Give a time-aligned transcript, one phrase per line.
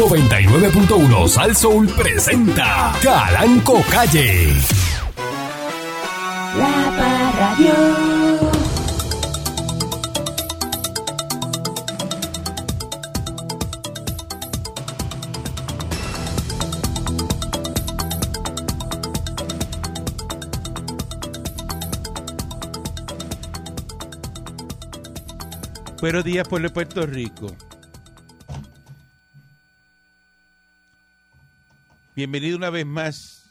[0.00, 4.48] 99.1 Sal Soul presenta Calanco Calle.
[6.56, 7.74] La Parradio.
[26.00, 27.48] Buenos días, pueblo de Puerto Rico.
[32.20, 33.50] Bienvenido una vez más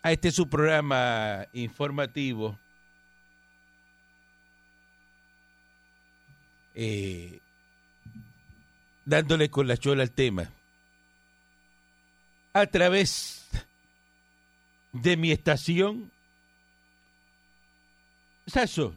[0.00, 2.56] a este su programa informativo.
[6.76, 7.40] Eh,
[9.04, 10.52] dándole con la chola al tema.
[12.52, 13.48] A través
[14.92, 16.12] de mi estación.
[18.46, 18.94] Saso.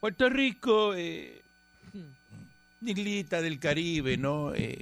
[0.00, 1.42] Puerto Rico, eh,
[2.80, 4.52] islita del Caribe, ¿no?
[4.52, 4.80] Eh,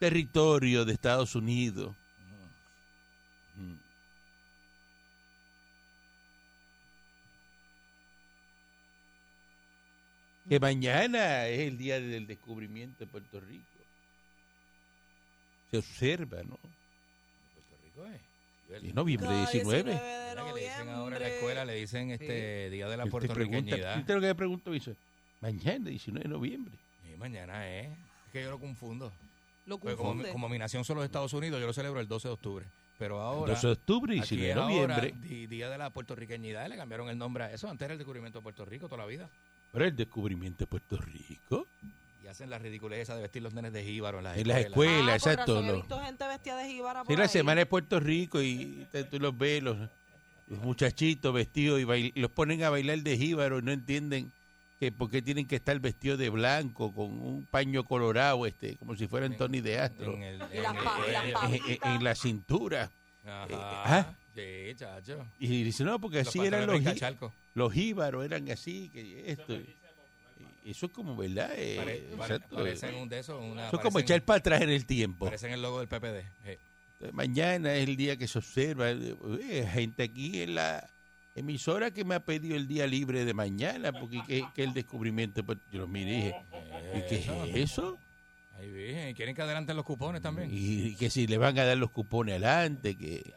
[0.00, 1.94] territorio de Estados Unidos.
[3.54, 3.74] Mm.
[10.48, 13.64] Que mañana es el día del descubrimiento de Puerto Rico.
[15.70, 16.56] Se observa, ¿no?
[17.54, 18.82] Puerto Rico es.
[18.82, 19.82] En noviembre Cada 19.
[19.82, 22.96] 19 de Mira que le dicen ahora en la escuela, le dicen este Día de
[22.96, 23.96] la Puertorriqueñidad.
[23.96, 24.70] ¿Viste lo que me preguntó?
[24.70, 24.96] Dice,
[25.42, 26.74] mañana, 19 de noviembre.
[27.04, 27.88] Sí, mañana es.
[27.88, 29.12] Es que yo lo confundo.
[29.78, 32.66] Lo como, mi nación son los Estados Unidos, yo lo celebro el 12 de octubre.
[32.98, 35.46] Pero ahora, 12 de octubre, aquí 19 de ahora, noviembre.
[35.46, 37.68] Día de la Puertorriqueñidad, le cambiaron el nombre a eso.
[37.70, 39.28] Antes era el descubrimiento de Puerto Rico toda la vida.
[39.72, 41.66] Pero el descubrimiento de Puerto Rico.
[42.22, 44.58] Y hacen la ridiculez esa de vestir los nenes de jíbaro en las En las
[44.58, 44.92] escuelas.
[44.94, 45.54] escuelas, Ah, exacto.
[45.54, 47.28] razón he visto gente vestida de jíbara Sí, la ahí.
[47.28, 49.78] semana de Puerto Rico y te- tú los ves, los,
[50.48, 54.30] los muchachitos vestidos y, bail- y los ponen a bailar de jíbaro y no entienden
[54.80, 58.96] que por qué tienen que estar vestidos de blanco con un paño colorado, este, como
[58.96, 60.38] si fueran Tony de Astro, En, el,
[62.02, 62.90] la cintura.
[63.26, 63.46] Ajá.
[63.46, 64.14] Eh, ¿ah?
[64.34, 65.26] Sí, chacho.
[65.38, 69.58] Y dice, no, porque Los así eran los, jí- los jíbaros, eran así, que esto.
[70.64, 71.50] Eso es como, ¿verdad?
[71.56, 72.56] Eh, Pare- pare- exacto.
[72.56, 73.42] parecen un de esos.
[73.42, 75.26] Una, Eso es como echar para atrás en el tiempo.
[75.26, 76.24] Parecen el logo del PPD.
[77.12, 78.90] Mañana es el día que se observa.
[78.90, 80.88] eh, eh, gente aquí en la
[81.34, 85.44] emisora que me ha pedido el día libre de mañana, porque que, que el descubrimiento.
[85.44, 86.34] pues, yo lo miré y dije,
[86.94, 87.44] ¿y qué Eso.
[87.44, 87.98] es eso?
[88.58, 89.08] Ahí.
[89.10, 90.50] ¿Y quieren que adelanten los cupones también?
[90.52, 93.32] Y que si le van a dar los cupones adelante, que,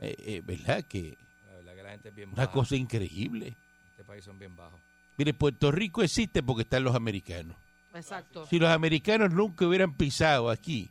[0.00, 0.84] eh, eh, ¿verdad?
[0.84, 1.16] Que
[1.46, 2.52] La verdad que la gente es bien una baja.
[2.52, 3.56] cosa increíble.
[3.90, 4.80] Este país son bien bajos.
[5.16, 7.56] Mire, Puerto Rico existe porque están los americanos.
[7.94, 8.46] Exacto.
[8.46, 10.90] Si los americanos nunca hubieran pisado aquí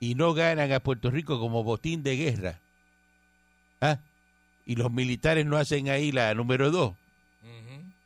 [0.00, 2.60] y no ganan a Puerto Rico como botín de guerra,
[3.80, 3.98] ¿ah?
[4.66, 6.94] Y los militares no hacen ahí la número dos,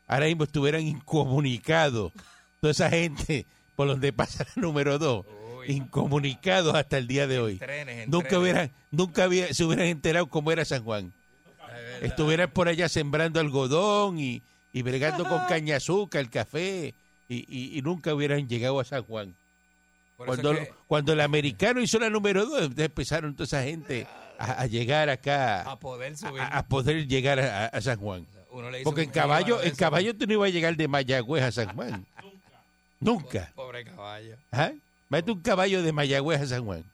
[0.07, 2.13] ahora mismo estuvieran incomunicados
[2.61, 3.45] toda esa gente
[3.75, 5.27] por donde pasa la número dos,
[5.59, 5.67] Uy.
[5.77, 7.57] incomunicados hasta el día de hoy.
[7.59, 8.43] Trenes, en Nunca trenes.
[8.43, 11.13] hubieran, nunca había- se hubieran enterado cómo era San Juan.
[12.01, 16.95] Estuvieran por allá sembrando algodón y, y bregando con caña azúcar, café,
[17.29, 19.35] y, y- y nunca hubieran llegado a San Juan.
[20.17, 24.07] Cuando, que cuando el americano hizo la número dos, empezaron toda esa gente
[24.39, 26.41] a, a llegar acá, a poder subir.
[26.41, 28.27] a, a poder llegar a, a San Juan.
[28.51, 31.43] uno le hizo Porque en caballo, en caballo tú no ibas a llegar de Mayagüez
[31.43, 32.07] a San Juan.
[33.01, 33.53] Nunca.
[33.55, 34.37] Pobre caballo.
[34.51, 34.73] ¿Ah?
[35.09, 36.85] Mete un caballo de Mayagüez a San Juan.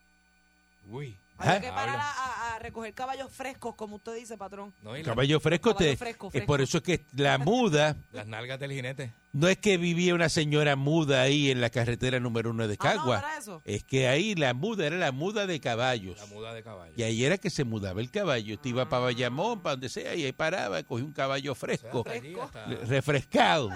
[0.91, 1.17] Uy.
[1.43, 1.61] Había ¿Ah?
[1.61, 4.73] que parar a, a recoger caballos frescos, como usted dice, patrón.
[4.83, 5.71] No, la- Caballo fresco.
[5.75, 6.47] Caballo te- fresco, es fresco.
[6.47, 9.13] por eso es que la muda, las nalgas del jinete.
[9.33, 12.95] no es que vivía una señora muda ahí en la carretera número uno de Ah,
[12.95, 13.19] no, Cagua.
[13.19, 13.63] ¿era eso?
[13.65, 16.19] Es que ahí la muda era la muda de caballos.
[16.19, 16.93] La muda de caballo.
[16.97, 18.55] Y ahí era que se mudaba el caballo.
[18.55, 21.61] Usted iba para Bayamón, para donde sea, y ahí paraba, cogía un caballo O sea,
[21.69, 23.71] fresco, hasta allí, hasta- le- refrescado.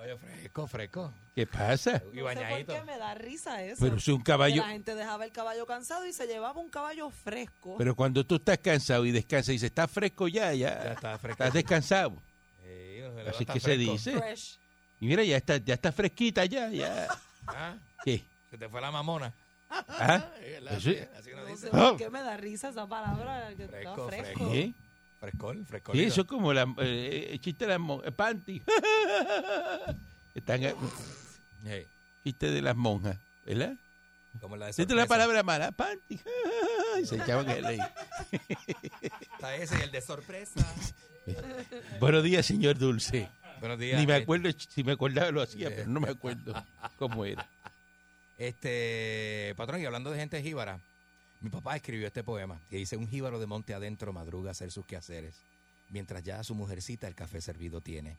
[0.00, 1.12] Caballo fresco, fresco.
[1.34, 2.02] ¿Qué pasa?
[2.12, 2.72] Y No sé bañadito.
[2.72, 3.76] por qué me da risa eso.
[3.80, 6.70] Pero si un Que caballo, la gente dejaba el caballo cansado y se llevaba un
[6.70, 7.76] caballo fresco.
[7.76, 11.18] pero cuando tú estás cansado y descansas y dices, está fresco ya, ya, Ya está
[11.18, 11.42] fresco.
[11.44, 12.16] estás descansado.
[12.62, 14.16] Sí, uno se Así que se dice.
[14.16, 14.58] Fresh.
[15.00, 17.06] Y mira, ya está, ya está fresquita ya, ya.
[17.46, 17.74] Ah,
[18.04, 18.22] ¿Qué?
[18.50, 19.32] Se te fue la mamona.
[19.70, 20.30] ¿Ah?
[21.70, 23.50] Por qué me da risa esa palabra.
[23.56, 24.52] Que Fresco, está fresco.
[25.20, 25.94] Frescol, frescol.
[25.94, 28.62] Sí, eso es como la, eh, el chiste de las mon- eh, panty.
[30.34, 31.86] Están, eh,
[32.24, 33.74] chiste de las monjas, ¿verdad?
[34.40, 35.18] Como la de Siente la sorpresa.
[35.18, 36.18] palabra mala, panty.
[37.02, 37.78] Y se echaban el ahí.
[39.34, 40.60] Está ese y el de sorpresa.
[42.00, 43.28] Buenos días, señor Dulce.
[43.60, 44.00] Buenos días.
[44.00, 46.54] Ni me eh, acuerdo, si me acordaba lo hacía, pero no me acuerdo
[46.96, 47.46] cómo era.
[48.38, 50.80] Este, patrón, y hablando de gente jíbara,
[51.40, 54.70] mi papá escribió este poema que dice: Un jíbaro de monte adentro madruga a hacer
[54.70, 55.34] sus quehaceres,
[55.88, 58.16] mientras ya su mujercita el café servido tiene.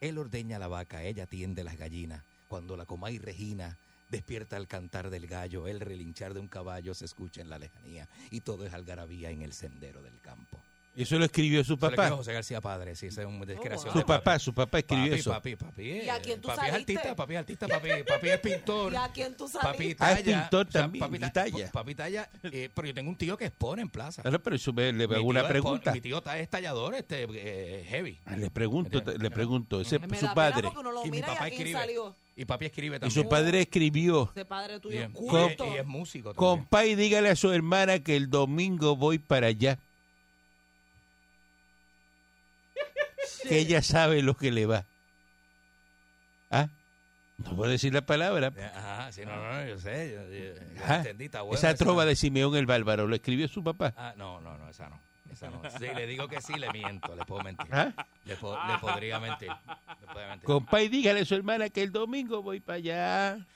[0.00, 2.22] Él ordeña la vaca, ella tiende las gallinas.
[2.48, 3.78] cuando la Comay Regina
[4.10, 8.08] despierta al cantar del gallo, el relinchar de un caballo se escucha en la lejanía
[8.30, 10.58] y todo es algarabía en el sendero del campo.
[10.96, 12.10] Eso lo escribió su Eso papá.
[12.10, 14.02] José García Padre, sí, esa es una creación wow.
[14.02, 15.30] Su papá, su papá escribió Papi, eso.
[15.30, 15.82] papi, papi.
[15.82, 16.92] ¿Y a quién tú papi es saliste?
[16.96, 18.92] artista, papi es artista, papi, papi es pintor.
[18.92, 19.96] ¿Y a quién tú Papi saliste?
[20.04, 21.70] Ah, es talla, pintor o sea, también, papi, y ta- talla.
[21.72, 24.22] Papi talla, eh, pero yo tengo un tío que expone en plaza.
[24.22, 25.92] Claro, pero eso me- le Mi hago una pregunta.
[25.92, 28.18] Mi tío está es tallador, este, eh, heavy.
[28.36, 29.80] Le pregunto, le pregunto.
[29.80, 30.68] Ese, Me su padre.
[31.04, 31.72] Y mi y papá escribe.
[31.72, 32.16] salió.
[32.36, 33.22] Y papi escribe Y también.
[33.22, 34.30] su padre escribió.
[34.34, 36.58] Ese padre Y tuyo es- es y es- y es músico también.
[36.58, 39.78] Compa, y dígale a su hermana que el domingo voy para allá.
[43.50, 44.84] Que ella sabe lo que le va.
[46.50, 46.68] ¿Ah?
[47.38, 48.52] No puedo decir la palabra.
[48.76, 50.12] Ajá, sí, no, no, yo sé.
[50.12, 50.96] Yo, yo- yo Ajá.
[50.98, 53.92] entendí, está bueno Esa trova de Simeón el Bárbaro lo escribió su papá.
[53.96, 55.00] Ah, no, no, no, esa no.
[55.32, 55.62] Esa no.
[55.78, 57.66] Si le digo que sí, le miento, le puedo mentir.
[57.72, 57.92] ¿Ah?
[58.24, 59.48] Le, po- le podría mentir.
[60.14, 60.44] Le mentir.
[60.44, 63.46] Compa, y dígale a su hermana que el domingo voy para allá.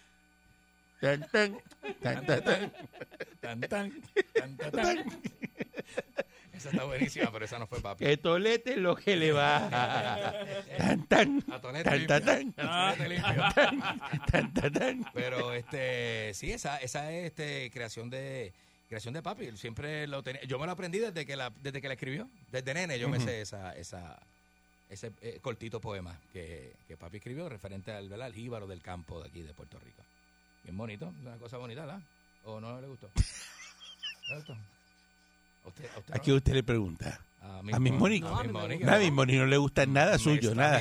[1.01, 1.59] Tan, tan,
[2.03, 2.73] tan, tan, tan.
[3.41, 4.03] Tan, tan,
[4.33, 5.05] tan, tan, tan.
[6.55, 8.05] Esa está buenísima, pero esa no fue papi.
[8.05, 9.69] Que tolete es lo que le va.
[10.79, 12.55] Tan, tan, A tonete tan, tan,
[14.31, 15.05] tan, tan, tan.
[15.13, 18.53] Pero este, sí, esa, esa es este, creación de
[18.89, 19.57] creación de papi.
[19.57, 20.43] Siempre lo tenía.
[20.45, 22.29] Yo me lo aprendí desde que la, desde que la escribió.
[22.53, 24.19] Desde nene yo me sé esa, esa,
[24.89, 28.27] ese eh, cortito poema que, que papi escribió referente al, ¿verdad?
[28.27, 30.03] al jíbaro del campo de aquí de Puerto Rico.
[30.63, 32.01] Bien bonito, una cosa bonita, ¿verdad?
[32.45, 33.11] ¿O no le gustó?
[33.15, 34.57] ¿No le gustó?
[35.65, 36.23] ¿A usted, usted ¿A no?
[36.23, 37.21] qué usted le pregunta?
[37.41, 38.29] A a mi Mónica.
[38.39, 38.85] A mi Mónica.
[38.87, 40.81] Nada, a mi Moni no le gusta nada suyo, nada.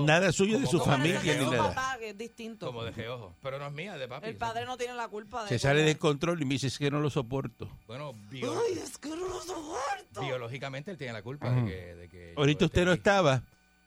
[0.00, 1.68] Nada suyo de su familia ni nada.
[1.74, 2.66] papá, que es distinto.
[2.66, 3.34] Como de geojo.
[3.42, 4.28] Pero no es mía, de papi.
[4.28, 6.66] el padre no tiene la culpa de Se sale cómo- de control y me dice
[6.68, 7.70] "Es que no lo soporto.
[7.86, 10.20] Bueno, bio- Ay, es que no lo soporto.
[10.22, 13.42] biológicamente él tiene la culpa de que, de que Ahorita usted no estaba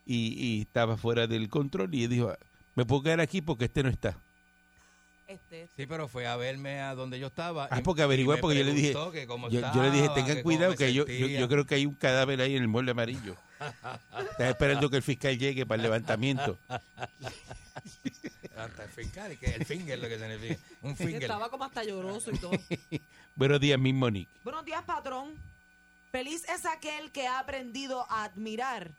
[0.05, 2.33] y, y estaba fuera del control y dijo,
[2.75, 4.17] me puedo quedar aquí porque este no está.
[5.31, 7.67] Este, Sí, pero fue a verme a donde yo estaba.
[7.71, 10.15] Ah, y- porque averigué, porque yo le dije, que cómo Yo, yo le dije, estaba,
[10.15, 12.67] tengan que cuidado que yo, yo, yo creo que hay un cadáver ahí en el
[12.67, 13.35] mueble amarillo.
[14.31, 16.57] Está esperando que el fiscal llegue para el levantamiento.
[18.57, 20.59] Hasta el fiscal, que el finger lo que significa.
[20.81, 21.21] Un finger.
[21.23, 22.51] estaba como hasta lloroso y todo.
[23.35, 24.31] Buenos días, mi Monique.
[24.43, 25.33] Buenos días, patrón.
[26.11, 28.91] Feliz es aquel que ha aprendido a admirar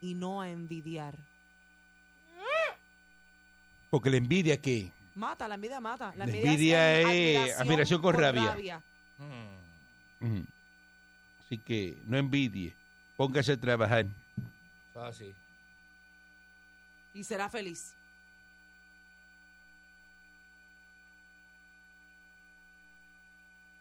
[0.00, 1.14] y no a envidiar.
[3.90, 6.14] Porque la envidia que Mata, la envidia mata.
[6.16, 8.82] La envidia, envidia es, es admiración con rabia.
[10.20, 10.42] Mm.
[11.40, 12.74] Así que no envidie.
[13.16, 14.06] Póngase a trabajar.
[14.06, 15.34] es así.
[17.14, 17.94] Y será feliz.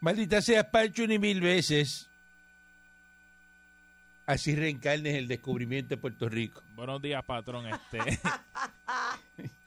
[0.02, 2.10] Maldita sea Pancho ni mil veces.
[4.26, 6.64] Así reencarnes el descubrimiento de Puerto Rico.
[6.74, 7.68] Buenos días, patrón.
[7.68, 8.20] Este.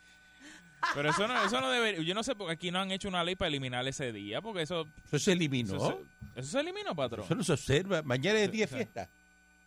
[0.94, 2.02] Pero eso no, eso no debería.
[2.02, 4.62] Yo no sé porque aquí no han hecho una ley para eliminar ese día, porque
[4.62, 4.86] eso.
[5.06, 5.76] Eso se eliminó.
[5.76, 6.02] Eso,
[6.34, 7.24] se, eso se eliminó, patrón.
[7.24, 8.02] Eso no se observa.
[8.02, 9.08] Mañana es día de fiesta.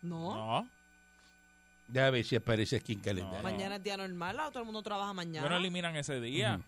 [0.02, 0.36] No.
[0.62, 0.70] No.
[1.90, 3.38] Ya a ver si aparece aquí en calendario.
[3.38, 3.44] No.
[3.44, 5.42] Mañana es día normal, todo el mundo trabaja mañana.
[5.42, 6.56] Bueno, eliminan ese día.
[6.56, 6.64] Ujú.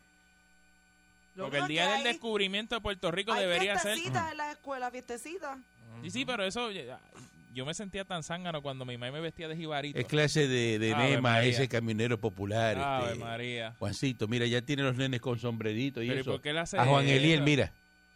[1.35, 3.93] Lo Porque el día del hay- descubrimiento de Puerto Rico hay debería ser.
[3.93, 5.57] fiestecitas en la escuela, fiestecitas.
[6.03, 6.69] Sí, sí, pero eso.
[7.51, 9.97] Yo me sentía tan zángano cuando mi mamá me vestía de jibarito.
[9.97, 11.49] Es clase de, de Ave Nema, María.
[11.49, 12.77] ese camionero popular.
[12.77, 13.75] Ave este, María.
[13.79, 16.31] Juancito, mira, ya tiene los nenes con sombrerito y Pero ¿y eso.
[16.31, 17.15] por qué le hace A Juan eso?
[17.15, 17.73] Eliel, mira.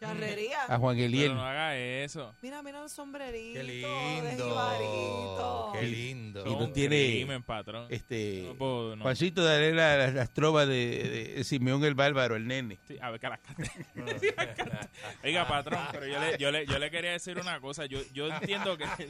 [0.07, 0.63] Charrería.
[0.67, 1.24] A Juan Eliel.
[1.31, 2.33] Pero no haga eso.
[2.41, 3.60] Mira, mira el sombrerito.
[3.60, 5.72] Qué lindo.
[5.74, 6.43] Qué lindo.
[6.45, 7.88] Y no tiene- crimen, patrón.
[7.89, 9.03] Este, No puedo, no.
[9.03, 12.77] Juancito, dale la- la- las trovas de, de Simeón el Bárbaro, el nene.
[12.88, 13.72] Sí, a ver, que las cante.
[15.24, 17.86] Oiga, patrón, pero yo le, yo, le, yo le quería decir una cosa.
[17.86, 18.86] Yo, yo entiendo que.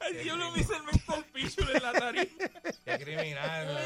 [0.00, 2.24] Ay, diablo, me hice el mental picture en la tarima.
[2.84, 3.78] Qué criminal.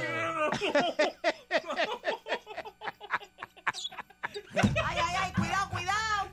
[4.84, 6.28] Ay, ay, ay, cuidado, cuidado.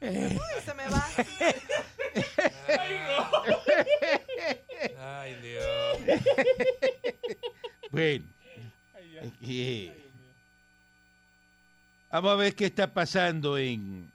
[0.00, 1.04] Uy, se me va.
[4.98, 5.98] Ay, Dios.
[7.90, 8.24] Bueno.
[9.42, 9.92] eh,
[12.10, 14.10] Vamos a ver qué está pasando en...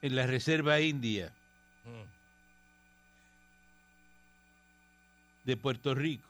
[0.00, 1.32] En la Reserva India
[1.84, 2.02] Mm.
[5.44, 6.28] de Puerto Rico.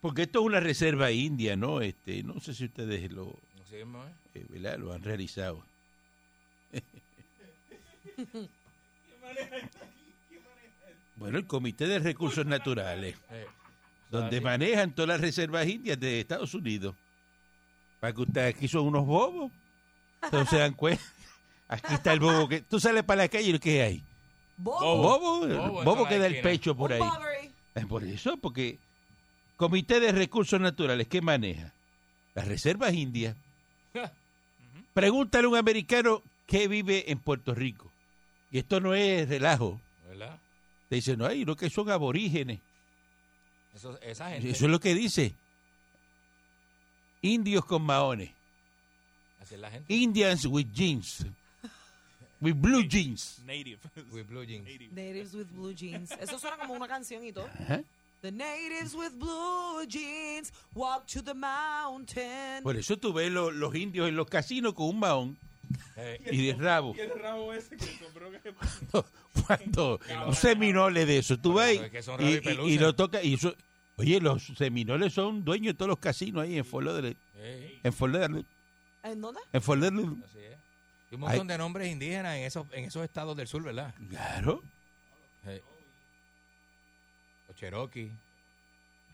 [0.00, 1.80] Porque esto es una reserva india, ¿no?
[1.82, 4.12] Este, no sé si ustedes lo, Así mismo, ¿eh?
[4.34, 4.78] eh, ¿verdad?
[4.78, 5.62] lo han realizado.
[11.16, 13.46] bueno, el Comité de Recursos Naturales, Eh,
[14.10, 16.96] donde manejan todas las reservas indias de Estados Unidos.
[18.00, 19.52] Para que ustedes aquí son unos bobos.
[20.32, 21.02] No se dan cuenta.
[21.68, 24.02] Aquí está el bobo que tú sales para la calle y ¿qué hay?
[24.56, 25.20] Bobo.
[25.46, 27.00] Bobo, Bobo que da el pecho por ahí.
[27.76, 28.80] Es por eso, porque
[29.60, 31.74] Comité de Recursos Naturales, ¿qué maneja?
[32.34, 33.36] Las reservas indias.
[34.94, 37.92] Pregúntale a un americano que vive en Puerto Rico.
[38.50, 39.78] Y esto no es relajo.
[40.08, 40.40] ¿Verdad?
[40.88, 42.58] Te dice, no, hay lo que son aborígenes.
[43.74, 44.48] Eso, esa gente.
[44.48, 45.34] Eso es lo que dice.
[47.20, 48.30] Indios con maones.
[49.42, 49.92] Así es la gente.
[49.92, 51.26] Indians with jeans.
[52.40, 53.42] With blue jeans.
[53.44, 53.78] Native.
[54.10, 54.64] With blue jeans.
[54.64, 54.94] Native.
[54.94, 56.12] Natives with blue jeans.
[56.12, 57.46] Eso suena como una canción y todo.
[57.46, 57.82] Ajá.
[58.22, 62.62] The natives with blue jeans walk to the mountain.
[62.62, 65.38] Por eso tú ves lo- los indios en los casinos con un maón
[65.96, 66.94] Eh, y de rabo.
[66.96, 68.52] Y el rabo ese que sombró que
[69.46, 72.40] Cuando un seminole de eso, tú eso y, es que son y- rabo y y-
[72.40, 72.70] peluche.
[72.72, 73.54] y lo toca y eso,
[73.96, 77.16] oye, los seminoles son dueños de todos los casinos ahí en Fort Lauderdale,
[77.82, 78.44] en Fort Lauderdale,
[79.04, 79.40] ¿En dónde?
[79.52, 80.16] en Fort Lauderdale.
[80.28, 80.56] así es.
[81.10, 83.94] Y un montón de nombres indígenas en esos, en esos estados del sur, ¿verdad?
[84.10, 84.62] Claro.
[85.44, 85.54] Los
[87.60, 88.10] Cherokee,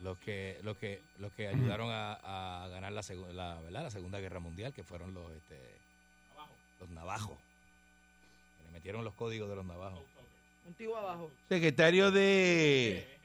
[0.02, 2.12] los que, los que, los que ayudaron a,
[2.62, 3.82] a ganar la, la, ¿verdad?
[3.82, 5.58] la Segunda Guerra Mundial, que fueron los, este,
[6.80, 7.36] los navajos.
[8.64, 10.04] Le metieron los códigos de los navajos.
[10.64, 11.30] Un tío abajo.
[11.48, 13.18] Secretario de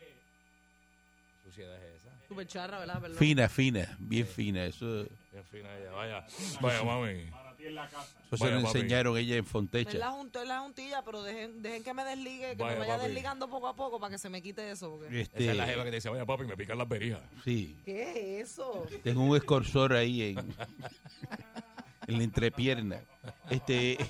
[1.43, 2.27] ¿Qué suciedad es esa?
[2.27, 3.01] Super charra, ¿verdad?
[3.01, 3.17] Perdón.
[3.17, 6.27] fina, fina, bien fina, eso, En fin, ella, vaya.
[6.61, 7.29] Vaya, mami.
[7.67, 9.97] Eso se lo enseñaron ella en Es Fontecha.
[9.97, 12.95] la, jun- es la juntilla, pero dejen, dejen que me desligue, que Vaya, me vaya
[12.97, 13.07] papi.
[13.07, 14.91] desligando poco a poco para que se me quite eso.
[14.97, 15.21] Porque...
[15.21, 17.21] Este, Esa es la jeva que te dice, vaya papi, me pican las berijas.
[17.43, 18.85] sí, ¿Qué es eso?
[19.03, 20.37] tengo un escorsor ahí en,
[22.07, 23.01] en la entrepierna.
[23.49, 23.97] Este,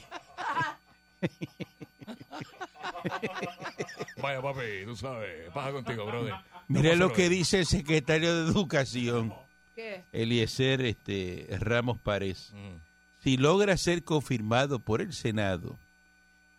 [4.22, 6.34] Vaya papi, tú sabes, pasa contigo, brother.
[6.68, 9.34] mire lo que dice el secretario de Educación,
[9.76, 10.04] ¿Qué?
[10.12, 12.52] Eliezer este, Ramos Párez.
[12.54, 12.91] Mm.
[13.24, 15.78] Si logra ser confirmado por el Senado,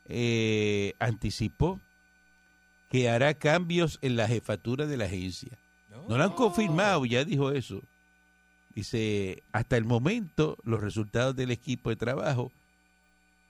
[0.06, 1.80] eh, anticipó
[2.90, 5.58] que hará cambios en la jefatura de la agencia.
[6.08, 7.80] No lo han confirmado, ya dijo eso.
[8.74, 12.50] Dice, hasta el momento los resultados del equipo de trabajo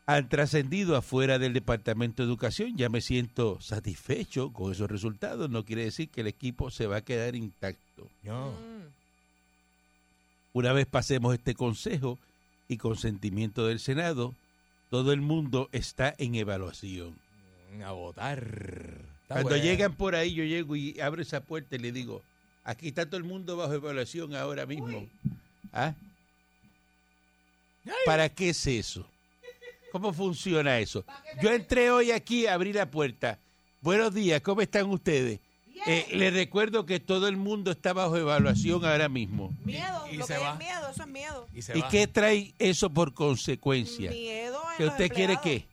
[0.07, 2.76] han trascendido afuera del Departamento de Educación.
[2.76, 5.49] Ya me siento satisfecho con esos resultados.
[5.49, 8.09] No quiere decir que el equipo se va a quedar intacto.
[8.23, 8.50] No.
[8.50, 8.90] Mm.
[10.54, 12.19] Una vez pasemos este consejo
[12.69, 14.35] y consentimiento del Senado,
[14.90, 17.16] todo el mundo está en evaluación.
[17.85, 18.42] A votar.
[19.23, 22.23] Está Cuando llegan por ahí, yo llego y abro esa puerta y le digo,
[22.64, 25.09] aquí está todo el mundo bajo evaluación ahora mismo.
[25.73, 25.95] ¿Ah?
[28.04, 29.07] ¿Para qué es eso?
[29.90, 31.04] ¿Cómo funciona eso?
[31.42, 33.38] Yo entré hoy aquí, abrí la puerta.
[33.81, 35.40] Buenos días, ¿cómo están ustedes?
[35.87, 39.52] Eh, les recuerdo que todo el mundo está bajo evaluación ahora mismo.
[39.64, 40.52] Miedo, Y lo se que va.
[40.52, 41.49] es miedo, eso es miedo.
[41.52, 41.88] Y se ¿Y va.
[41.88, 44.11] qué trae eso por consecuencia?
[44.11, 45.67] Miedo en ¿Que los usted quiere qué?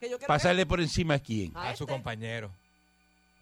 [0.00, 1.52] Que yo ¿Pasarle por encima a quién?
[1.56, 1.92] A su este.
[1.94, 2.50] compañero.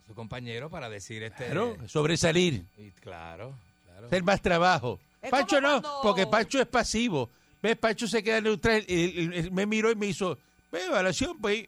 [0.04, 1.46] A su compañero para decir este.
[1.46, 3.54] Claro, sobresalir, Y claro,
[3.86, 4.06] claro.
[4.08, 5.00] hacer más trabajo.
[5.22, 7.30] Es Pancho no, cuando- porque Pancho es pasivo.
[7.62, 7.76] ¿Ves?
[7.78, 8.84] Pancho se queda neutral.
[8.88, 10.36] y- y- y me miró y me hizo,
[10.70, 11.66] ve, evaluación, pues,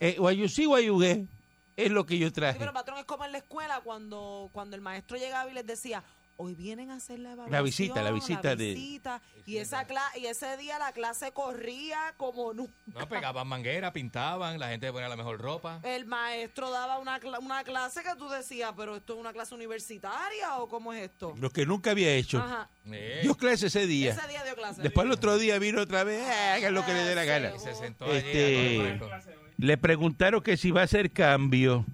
[0.00, 1.26] eh, o you see, what you get.
[1.76, 2.58] Es lo que yo Sí, traje.
[2.58, 6.02] pero patrón, es como en la escuela cuando, cuando el maestro llegaba y les decía,
[6.36, 7.52] hoy vienen a hacer la evaluación.
[7.52, 9.22] La visita, la visita de- visita".
[9.46, 12.72] Y, esa cla- y ese día la clase corría como nunca.
[12.86, 15.80] No, pegaban manguera, pintaban, la gente ponía la mejor ropa.
[15.84, 20.58] El maestro daba una, una clase que tú decías, pero esto es una clase universitaria
[20.58, 21.34] o cómo es esto.
[21.38, 22.38] Lo que nunca había hecho.
[22.38, 22.68] Ajá.
[22.86, 24.12] Eh, Dio clase ese día.
[24.12, 24.82] Ese día dio clase.
[24.82, 27.52] Después el otro día vino otra vez, eh, hagan lo que le dé la gana.
[27.54, 29.43] y se sentó allí Este- a todo fresco.
[29.56, 31.84] Le preguntaron que si va a hacer cambio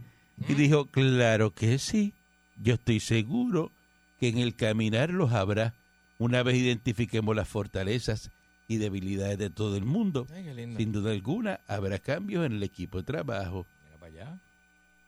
[0.48, 2.14] y dijo, claro que sí,
[2.62, 3.70] yo estoy seguro
[4.18, 5.74] que en el caminar los habrá
[6.18, 8.30] una vez identifiquemos las fortalezas
[8.68, 10.26] y debilidades de todo el mundo.
[10.32, 10.74] Ay.
[10.76, 13.66] Sin duda alguna habrá cambios en el equipo de trabajo.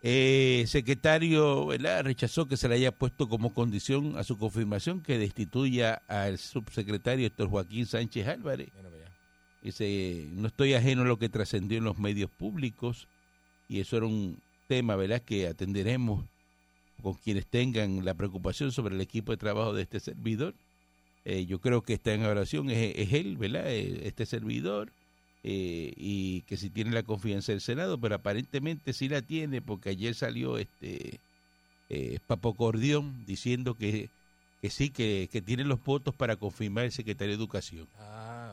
[0.05, 2.03] Eh, secretario ¿verdad?
[2.03, 7.25] rechazó que se le haya puesto como condición a su confirmación que destituya al subsecretario
[7.29, 8.73] Héctor Joaquín Sánchez Álvarez.
[8.75, 9.12] Mira.
[9.63, 13.07] Dice, no estoy ajeno a lo que trascendió en los medios públicos
[13.69, 16.25] y eso era un tema, ¿verdad?, que atenderemos
[17.01, 20.55] con quienes tengan la preocupación sobre el equipo de trabajo de este servidor.
[21.25, 24.91] Eh, yo creo que está en oración es, es él, ¿verdad?, Eh, este servidor
[25.45, 29.91] eh, y que si tiene la confianza del Senado, pero aparentemente sí la tiene porque
[29.91, 31.21] ayer salió este
[31.89, 34.09] eh, Papo Cordión diciendo que,
[34.61, 37.87] que sí, que, que tiene los votos para confirmar el secretario de Educación.
[37.99, 38.52] Ah.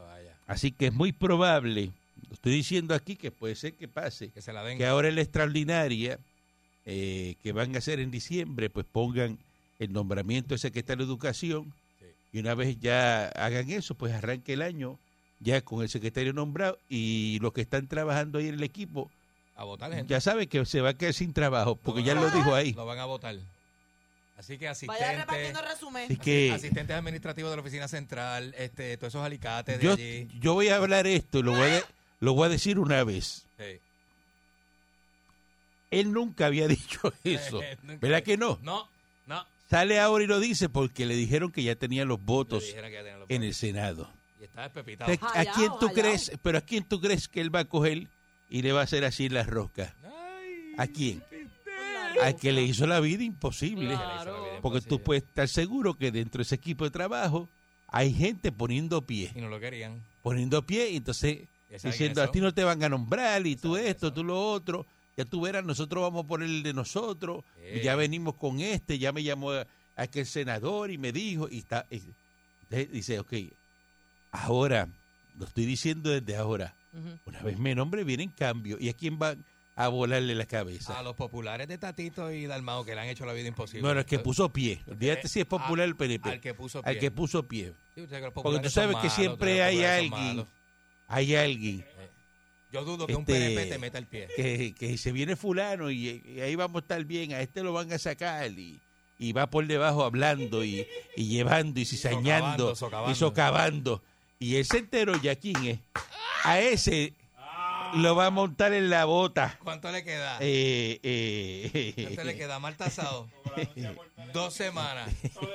[0.49, 1.91] Así que es muy probable,
[2.27, 5.15] lo estoy diciendo aquí que puede ser que pase, Que se la que ahora en
[5.15, 6.19] la extraordinaria
[6.85, 9.37] eh, que van a hacer en diciembre, pues pongan
[9.77, 12.05] el nombramiento de secretario de Educación Sí.
[12.33, 14.97] y una vez ya hagan eso, pues arranque el año
[15.39, 19.09] ya con el secretario nombrado y los que están trabajando ahí en el equipo
[19.55, 20.09] A votar gente.
[20.11, 22.73] ya sabe que se va a quedar sin trabajo, porque ya lo dijo ahí.
[22.73, 23.35] Lo van a votar.
[24.39, 26.03] Así que Vaya asistentes, repartiendo resumen.
[26.05, 30.29] Así que asistentes administrativos de la oficina central, este, todos esos alicates de yo, allí.
[30.39, 31.83] yo voy a hablar esto, lo voy a,
[32.21, 33.45] lo voy a decir una vez.
[33.57, 33.81] Sí.
[35.91, 37.59] Él nunca había dicho eso.
[37.99, 38.57] ¿Verdad que no?
[38.61, 38.87] No,
[39.27, 39.45] no.
[39.69, 42.95] Sale ahora y lo dice porque le dijeron que ya tenía los votos dijeron que
[42.95, 43.53] ya tenían los en el.
[43.53, 44.09] Senado.
[44.39, 45.11] Y estaba despepitado.
[45.11, 45.93] ¿A Jalao, quién tú jalao.
[45.93, 46.31] crees?
[46.41, 48.07] Pero ¿a quién tú crees que él va a coger
[48.49, 49.93] y le va a hacer así las roscas?
[50.77, 51.21] ¿A quién?
[52.21, 53.95] Al que le hizo la vida imposible.
[53.95, 54.59] Claro.
[54.61, 57.47] Porque tú puedes estar seguro que dentro de ese equipo de trabajo
[57.87, 60.03] hay gente poniendo pie, Y no lo querían.
[60.21, 63.55] poniendo pie y entonces ¿Ya saben diciendo a ti no te van a nombrar y
[63.55, 64.85] tú esto, tú lo otro.
[65.17, 67.43] Ya tú verás, nosotros vamos a poner el de nosotros.
[67.73, 67.95] y ya Eh.
[67.97, 69.51] venimos con este, ya me llamó
[69.95, 72.01] aquel senador y me dijo y está y-
[72.63, 73.33] entonces dice, ok,
[74.31, 74.87] ahora
[75.37, 76.75] lo estoy diciendo desde ahora.
[77.25, 79.35] Una vez me nombre viene en cambio y a quién va
[79.81, 80.99] a volarle la cabeza.
[80.99, 83.81] A los populares de Tatito y Dalmao que le han hecho la vida imposible.
[83.81, 84.81] No, no, el que puso pie.
[84.99, 86.29] Eh, si es popular el PNP.
[86.31, 86.89] Al que puso pie.
[86.91, 87.73] Al que puso pie.
[87.95, 90.45] Sí, Porque tú sabes que malos, siempre hay alguien,
[91.07, 91.85] hay alguien
[92.73, 94.27] Yo dudo que un Este, PNP te meta el pie.
[94.35, 97.71] que, que se viene fulano y, y ahí vamos a estar bien, a este lo
[97.71, 98.81] van a sacar y,
[99.17, 103.11] y va por debajo hablando y, y llevando y cizañando Socavando, socavando.
[103.11, 104.03] y socavando.
[104.39, 105.79] Y él se enteró ya quién es.
[106.43, 107.13] A ese
[107.95, 109.57] lo va a montar en la bota.
[109.63, 110.37] ¿Cuánto le queda?
[110.39, 112.59] Eh, eh, ¿Cuánto le queda?
[112.59, 113.27] Mal tasado.
[114.33, 115.09] Dos semanas.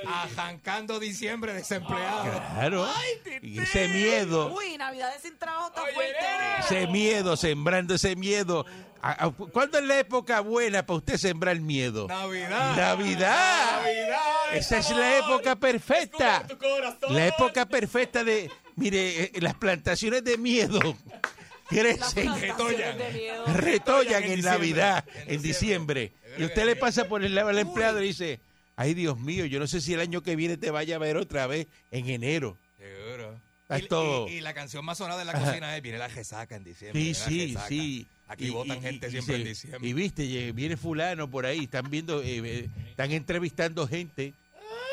[0.07, 2.23] Arrancando diciembre desempleado.
[2.53, 2.87] Claro.
[3.41, 6.25] Y ese miedo, Uy, Navidades sin trabajo está Oye, fuerte.
[6.59, 8.65] ese miedo, sembrando ese miedo.
[9.53, 12.07] ¿Cuándo es la época buena para usted sembrar miedo?
[12.07, 12.75] Navidad.
[12.75, 13.81] Navidad.
[13.83, 14.53] Navidad.
[14.53, 16.45] Esa es la época perfecta.
[17.09, 20.79] La época perfecta de, mire, eh, las plantaciones de miedo
[21.67, 23.45] crecen, de miedo.
[23.53, 24.41] retollan en.
[24.41, 26.11] Navidad, En en diciembre.
[26.37, 28.39] Y usted le pasa por el lado al empleado y dice,
[28.75, 31.17] ay Dios mío, yo no sé si el año que viene te vaya a ver
[31.17, 32.57] otra vez en enero.
[32.77, 33.39] Seguro.
[33.77, 34.27] Y, todo.
[34.27, 37.01] y- y la canción más sonada en la cocina es Viene la resaca en diciembre.
[37.01, 37.67] Sí, sí, resaca.
[37.67, 38.05] sí.
[38.27, 39.89] Aquí Y- votan y- gente y- siempre y en diciembre.
[39.89, 44.33] Y viste, viene fulano por ahí, están viendo, eh, eh, están entrevistando gente.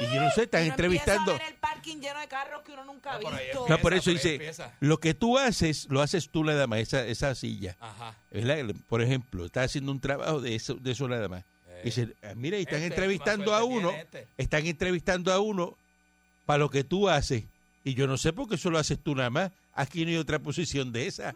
[0.01, 1.33] Y yo no sé, están Uno entrevistando.
[1.33, 3.45] empieza a ver el parking lleno de carros que uno nunca ha No, por ahí
[3.47, 3.67] visto.
[3.69, 4.75] No, por eso por dice, empieza.
[4.81, 7.77] lo que tú haces, lo haces tú nada más, esa, esa silla.
[7.81, 8.17] Ajá.
[8.31, 8.75] ¿verdad?
[8.89, 11.45] Por ejemplo, está haciendo un trabajo de eso, de eso nada más.
[11.69, 11.83] Eh.
[11.85, 14.27] Dice, ah, mira, y están Este, entrevistando a uno, este.
[14.39, 15.77] están entrevistando a uno
[16.47, 17.45] para lo que tú haces.
[17.85, 19.51] Y yo no sé por qué eso lo haces tú nada más.
[19.75, 21.33] Aquí no hay otra posición de esa.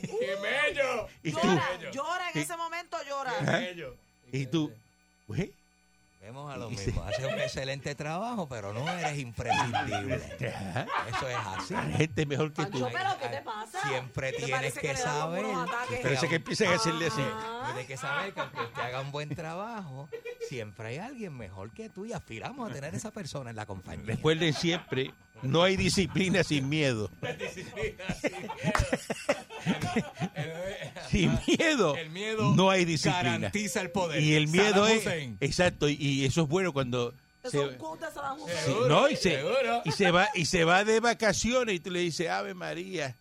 [0.00, 1.08] ¡Qué bello!
[1.22, 3.30] Y tú, Llora, llora en ese momento, llora.
[3.40, 3.58] Ajá.
[3.58, 3.96] bello!
[4.32, 4.72] y tú,
[5.26, 5.48] pues,
[6.26, 7.04] Vemos a lo mismo.
[7.04, 10.20] Haces un excelente trabajo, pero no eres imprescindible.
[10.52, 11.74] ajá, Eso es así.
[11.74, 12.80] hay gente mejor que tú.
[12.80, 13.88] Pancho, pero ¿qué te pasa?
[13.88, 15.46] Siempre ¿Te tienes que como saber.
[16.02, 17.22] Parece que empiezan a hacerle así.
[17.66, 20.08] Tienes que saber que aunque usted haga un buen trabajo,
[20.48, 24.04] siempre hay alguien mejor que tú y aspiramos a tener esa persona en la compañía.
[24.06, 25.12] Recuerden siempre,
[25.42, 27.08] no hay disciplina sin miedo.
[27.54, 28.02] sin miedo,
[31.96, 33.22] El miedo no hay disciplina.
[33.22, 34.22] garantiza el poder.
[34.22, 35.36] Y el miedo Saddam es, Hussein.
[35.40, 37.12] exacto, y, y eso es bueno cuando
[37.44, 37.76] se, sí,
[38.64, 39.40] Seguro, no, y se,
[39.84, 43.16] y se va y se va de vacaciones y tú le dices, Ave María,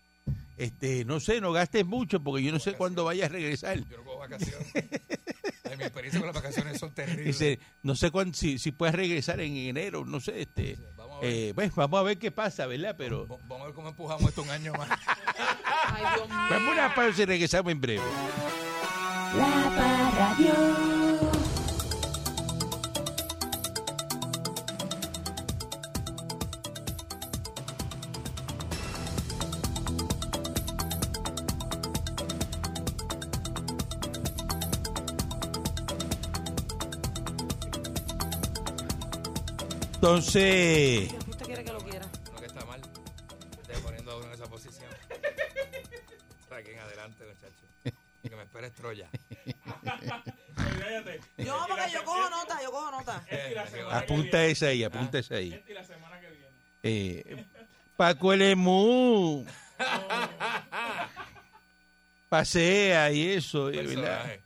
[0.57, 3.77] este, no sé, no gastes mucho porque yo no sé cuándo vayas a regresar.
[3.77, 4.67] Yo no cojo vacaciones.
[4.73, 7.25] Ay, mi experiencia con las vacaciones son terribles.
[7.25, 10.77] Dice, no sé cuándo, si, si puedes regresar en enero, no sé, este,
[11.15, 11.33] vamos a ver.
[11.49, 12.95] eh, pues vamos a ver qué pasa, ¿verdad?
[12.97, 14.89] Pero V- Vamos a ver cómo empujamos esto un año más.
[15.87, 16.37] Ay, Dios mío.
[16.49, 18.03] vamos a una pausa y regresamos en breve.
[19.37, 21.04] La Parradio.
[40.05, 42.05] Entonces, ¿Qué usted quiere que lo quiera?
[42.31, 42.79] No que está mal.
[43.59, 44.91] Estoy poniendo a uno en esa posición.
[46.47, 47.97] Para aquí en adelante, muchacho.
[48.21, 49.09] Y que me espere Troya.
[51.39, 53.25] Yo, porque yo cojo nota, yo cojo nota.
[53.93, 55.59] apunta esa ahí, apunta esa ahí.
[56.83, 57.43] Eh,
[57.97, 59.43] Paco el Emú.
[62.29, 64.39] Pasea y eso, eh, ¿verdad?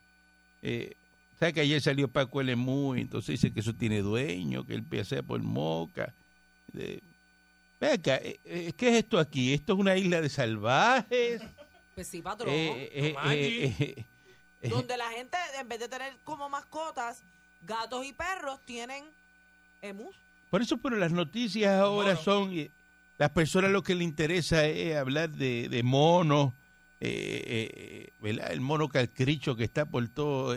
[0.62, 0.95] Eh,
[1.39, 4.73] ¿Sabes que ayer salió Paco el Emú y entonces dice que eso tiene dueño, que
[4.73, 6.13] él pasea por Moca?
[6.78, 6.99] Eh,
[7.80, 9.54] ve acá, eh, eh, ¿qué es esto aquí?
[9.54, 11.41] ¿Esto es una isla de salvajes?
[11.95, 12.54] Pues sí, patrón.
[12.54, 14.06] Eh,
[14.69, 17.23] donde la gente, en vez de tener como mascotas
[17.62, 19.06] gatos y perros, tienen
[19.82, 20.15] emus.
[20.49, 22.21] Por eso, pero las noticias ahora Mono.
[22.21, 22.69] son,
[23.17, 26.54] las personas lo que le interesa es hablar de, de monos,
[26.99, 28.52] eh, eh, ¿verdad?
[28.52, 30.56] el mono calcricho que está por todo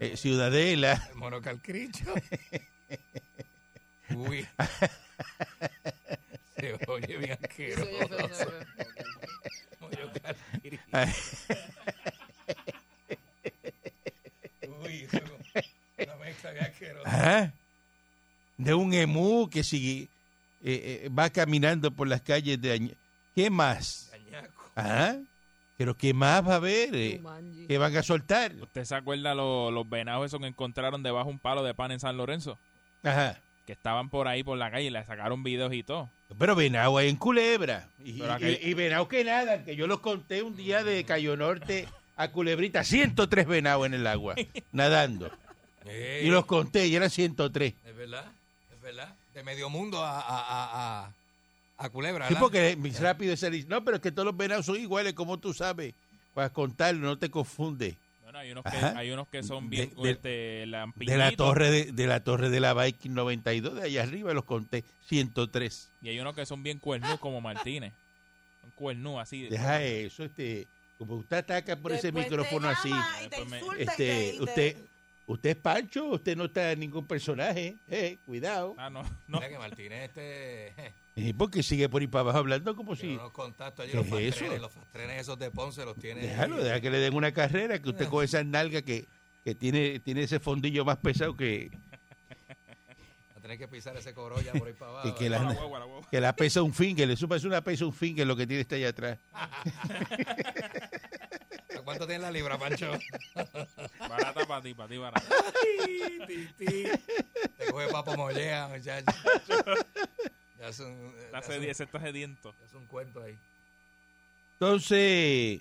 [0.00, 0.92] eh, Ciudadela.
[1.10, 2.04] El monocalcricho.
[4.10, 4.46] Uy.
[6.56, 8.52] Se oye bien asqueroso.
[9.80, 10.82] Monocalcricho.
[14.84, 15.08] Uy,
[15.98, 17.08] una mezcla bien asquerosa.
[17.08, 17.52] Ajá.
[18.56, 20.02] de un emú que sigue,
[20.62, 22.94] eh, eh, va caminando por las calles de Aña-
[23.34, 24.10] ¿Qué más?
[24.12, 24.70] Cañaco.
[24.74, 25.18] Ajá.
[25.76, 26.94] Pero ¿qué más va a haber?
[26.94, 27.20] eh?
[27.66, 28.52] ¿Qué van a soltar?
[28.60, 31.90] ¿Usted se acuerda lo- los venados esos que encontraron debajo de un palo de pan
[31.90, 32.58] en San Lorenzo?
[33.02, 33.40] Ajá.
[33.66, 36.10] Que estaban por ahí por la calle y le sacaron videos y todo.
[36.38, 37.88] Pero venado hay en Culebra.
[38.04, 41.88] Y, aquel- y venado que nada, que yo los conté un día de Cayo Norte
[42.16, 44.34] a Culebrita, 103 venados en el agua,
[44.72, 45.30] nadando.
[46.22, 47.74] Y los conté y eran 103.
[47.84, 48.24] Es verdad,
[48.72, 49.14] es verdad.
[49.34, 51.12] De medio mundo a, a, a, a,
[51.76, 52.26] a Culebra.
[52.28, 52.40] Sí, ¿verdad?
[52.42, 55.38] porque mis rápido se dice, no, pero es que todos los venados son iguales, como
[55.38, 55.94] tú sabes.
[56.32, 57.96] Para contarlo, no te confunde.
[58.22, 58.98] Bueno, hay unos que, Ajá.
[58.98, 62.50] hay unos que son bien De- de- este, De la torre de, de la torre
[62.50, 65.90] de la Viking 92, de allá arriba los conté, 103.
[66.02, 67.92] Y hay unos que son bien cuernú como Martínez.
[68.62, 69.42] Son cuernú así.
[69.42, 70.66] Deja eso, este,
[70.98, 72.88] como usted ataca por ese Después te micrófono así.
[72.88, 74.76] llama y te Después me- insulta y Este, te- y te- usted,
[75.26, 78.74] usted es Pancho, usted no está en ningún personaje, eh, cuidado.
[78.76, 79.38] Ah, no, no.
[79.38, 80.92] Mira que Martínez este, Eh,
[81.36, 83.14] porque sigue por ahí para abajo hablando como si...
[83.14, 84.62] unos contactos allí, ¿Qué los es fastrenes, eso?
[84.62, 86.22] los fastrenes esos de Ponce los tiene.
[86.22, 89.06] Déjalo, deja que le den una carrera, que usted con esa nalga que,
[89.44, 94.52] que tiene, tiene ese fondillo más pesado que, Va a tener que pisar ese corolla
[94.52, 95.14] por ahí para abajo.
[95.14, 96.08] que, que la, La guagua, la guagua.
[96.10, 98.62] que la pesa un finger, le supa es una pesa un finger lo que tiene
[98.62, 99.18] está allá atrás.
[101.84, 102.90] ¿Cuánto tiene la libra, Pancho?
[104.00, 105.22] Barata para ti, para ti, barata.
[106.56, 109.04] Te coge papo mollea, muchacho.
[110.68, 112.54] Es un, Está es un- sedi- ese está sediento.
[112.60, 113.36] ya es un cuento ahí.
[114.54, 115.60] Entonces,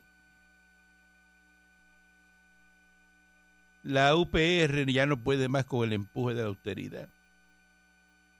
[3.83, 7.09] la UPR ya no puede más con el empuje de la austeridad.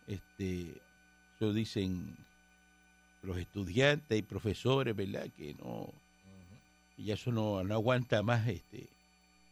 [0.08, 0.82] Este,
[1.36, 2.16] eso dicen
[3.24, 5.28] los estudiantes y profesores, ¿verdad?
[5.36, 5.90] Que no,
[6.96, 8.88] que ya eso no, no aguanta más, este,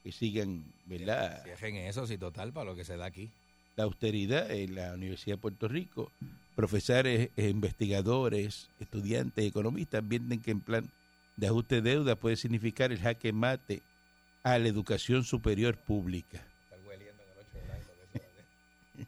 [0.04, 1.43] que sigan, ¿verdad?
[1.43, 3.30] Cierren eso, sí, total, para lo que se da aquí.
[3.76, 6.12] La austeridad en la Universidad de Puerto Rico.
[6.56, 10.90] Profesores, eh, investigadores, estudiantes, economistas advierten que en plan
[11.38, 13.82] de ajuste de deuda puede significar el jaque mate
[14.44, 16.44] a la educación superior pública.
[16.66, 17.92] Estar hueliendo en el ocho blanco.
[18.12, 18.28] que eso
[19.00, 19.08] es-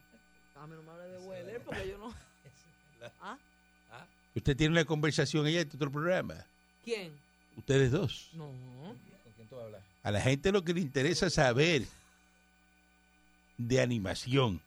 [0.56, 2.14] A mí no me hable de hueler porque yo no...
[4.36, 6.36] Usted tiene una conversación allá en otro programa.
[6.84, 7.12] ¿Quién?
[7.58, 8.30] Ustedes dos.
[8.34, 8.46] No.
[8.48, 9.82] ¿Con quién tú hablas?
[10.02, 11.84] A la gente lo que le interesa saber
[13.58, 14.60] de animación.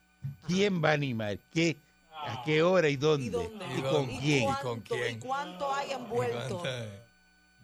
[0.46, 1.38] ¿Quién va a animar?
[1.52, 1.76] ¿Qué?
[2.24, 3.26] ¿A qué hora y dónde?
[3.26, 3.66] ¿Y dónde?
[3.76, 4.44] ¿Y con ¿Y quién?
[4.44, 5.16] cuánto, ¿Con quién?
[5.16, 6.62] ¿Y cuánto hay envuelto?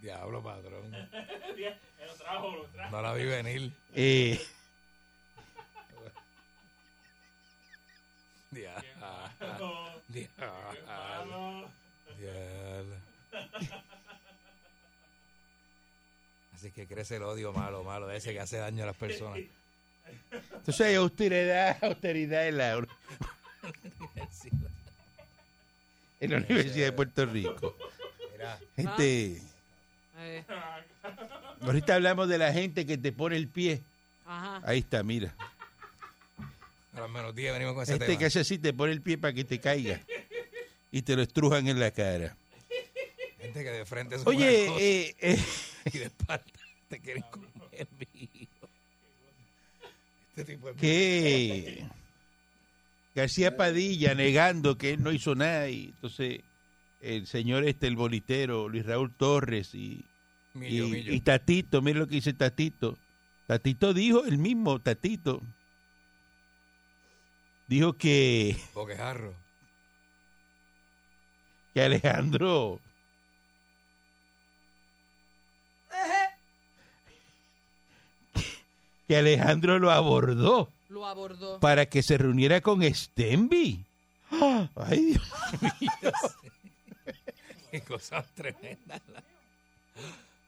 [0.00, 0.92] Diablo, padrón.
[2.90, 3.72] No la vi venir.
[3.94, 4.40] Eh,
[8.50, 8.82] Diablo.
[10.08, 11.68] Diablo.
[12.18, 12.96] Diablo.
[16.54, 19.40] Así que crece el odio malo, malo, de ese que hace daño a las personas.
[20.30, 22.86] entonces hay austeridad, austeridad en la,
[26.20, 27.76] en la Universidad de Puerto Rico.
[28.32, 29.42] Mira, Gente,
[30.18, 30.44] Eh,
[31.62, 33.80] ahorita hablamos de la gente que te pone el pie.
[34.26, 34.60] ajá.
[34.64, 35.34] Ahí está, mira.
[36.94, 38.18] a las menos 10 venimos con ese Este tema.
[38.18, 40.00] que hace así te pone el pie para que te caiga.
[40.90, 42.36] Y te lo estrujan en la cara.
[43.40, 45.44] Gente que de frente es Oye, una cosa eh, eh,
[45.92, 46.44] y de espalda
[46.88, 48.68] te quieren comer vivo.
[50.36, 51.84] Este tipo es que
[53.14, 56.40] García Padilla negando que él no hizo nada y entonces
[57.00, 60.04] el señor este, el bolitero, Luis Raúl Torres y,
[60.54, 61.12] millo, y, millo.
[61.12, 62.96] y Tatito, mire lo que dice Tatito.
[63.46, 65.42] Tatito dijo, el mismo Tatito,
[67.66, 69.34] dijo que, Boquejarro.
[71.74, 72.80] que Alejandro
[79.08, 81.58] que Alejandro lo abordó Lo abordó.
[81.60, 83.84] para que se reuniera con Stenby.
[84.76, 85.16] Ay,
[86.00, 86.14] Dios.
[87.70, 89.00] Qué cosas tremendas.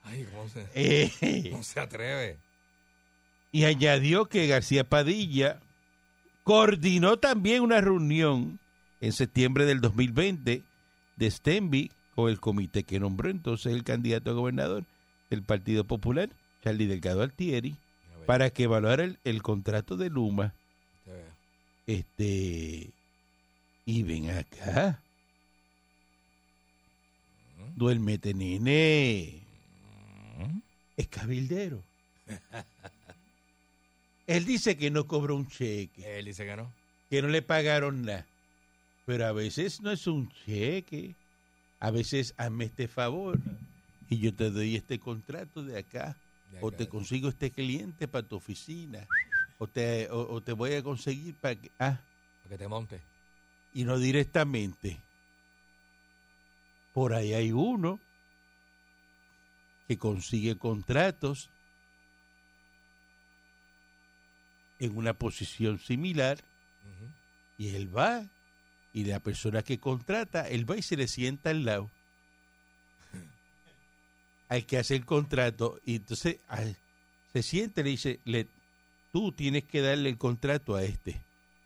[0.05, 2.37] Ay, ¿cómo se, Eh, cómo se atreve?
[3.53, 5.61] y añadió que García Padilla
[6.43, 8.59] coordinó también una reunión
[9.01, 10.63] en septiembre del 2020
[11.17, 14.85] de Stenby con el comité que nombró entonces el candidato a gobernador
[15.31, 16.31] del Partido Popular,
[16.63, 17.77] Charlie Delgado Altieri,
[18.27, 20.55] Para que evaluara el, el contrato de Luma.
[21.05, 21.25] te veo.
[21.87, 22.91] Este,
[23.87, 25.01] y ven acá.
[27.77, 29.41] Duérmete, nene.
[30.97, 31.83] es cabildero.
[34.27, 36.73] Él dice que no cobró un cheque, Él dice que no.
[37.11, 38.27] que no le pagaron nada.
[39.05, 41.15] Pero a veces no es un cheque.
[41.81, 43.39] A veces hazme este favor
[44.09, 46.17] y yo te doy este contrato de acá.
[46.61, 49.07] O te consigo este cliente para tu oficina.
[49.59, 51.71] O te, o, o te voy a conseguir para que...
[51.79, 52.01] Ah,
[52.43, 53.01] Para que te monte.
[53.73, 55.01] y no directamente.
[56.93, 57.99] Por ahí hay uno
[59.89, 61.51] que consigue contratos
[64.79, 66.39] en una posición similar
[67.59, 68.25] y él va
[68.93, 71.91] y la persona que contrata, él va y se le sienta al lado
[74.49, 76.77] al que hace el contrato y entonces al-
[77.33, 78.47] se siente le dice, le,
[79.13, 81.21] tú tienes que darle el contrato a este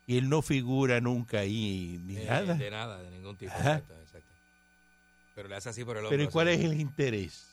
[0.07, 2.55] y él no figura nunca ahí ni Eh, nada.
[2.55, 3.51] De nada, de ningún tipo.
[3.53, 4.27] Exacto, exacto.
[5.35, 6.09] Pero le hace así por el hombro.
[6.17, 7.45] Pero ¿y cuál es el interés?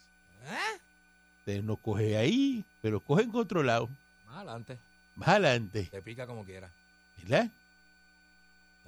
[1.41, 3.89] Usted no coge ahí, pero coge en otro lado,
[4.27, 4.79] Más adelante.
[5.17, 6.71] más adelante, Te pica como quiera.
[7.19, 7.51] ¿verdad?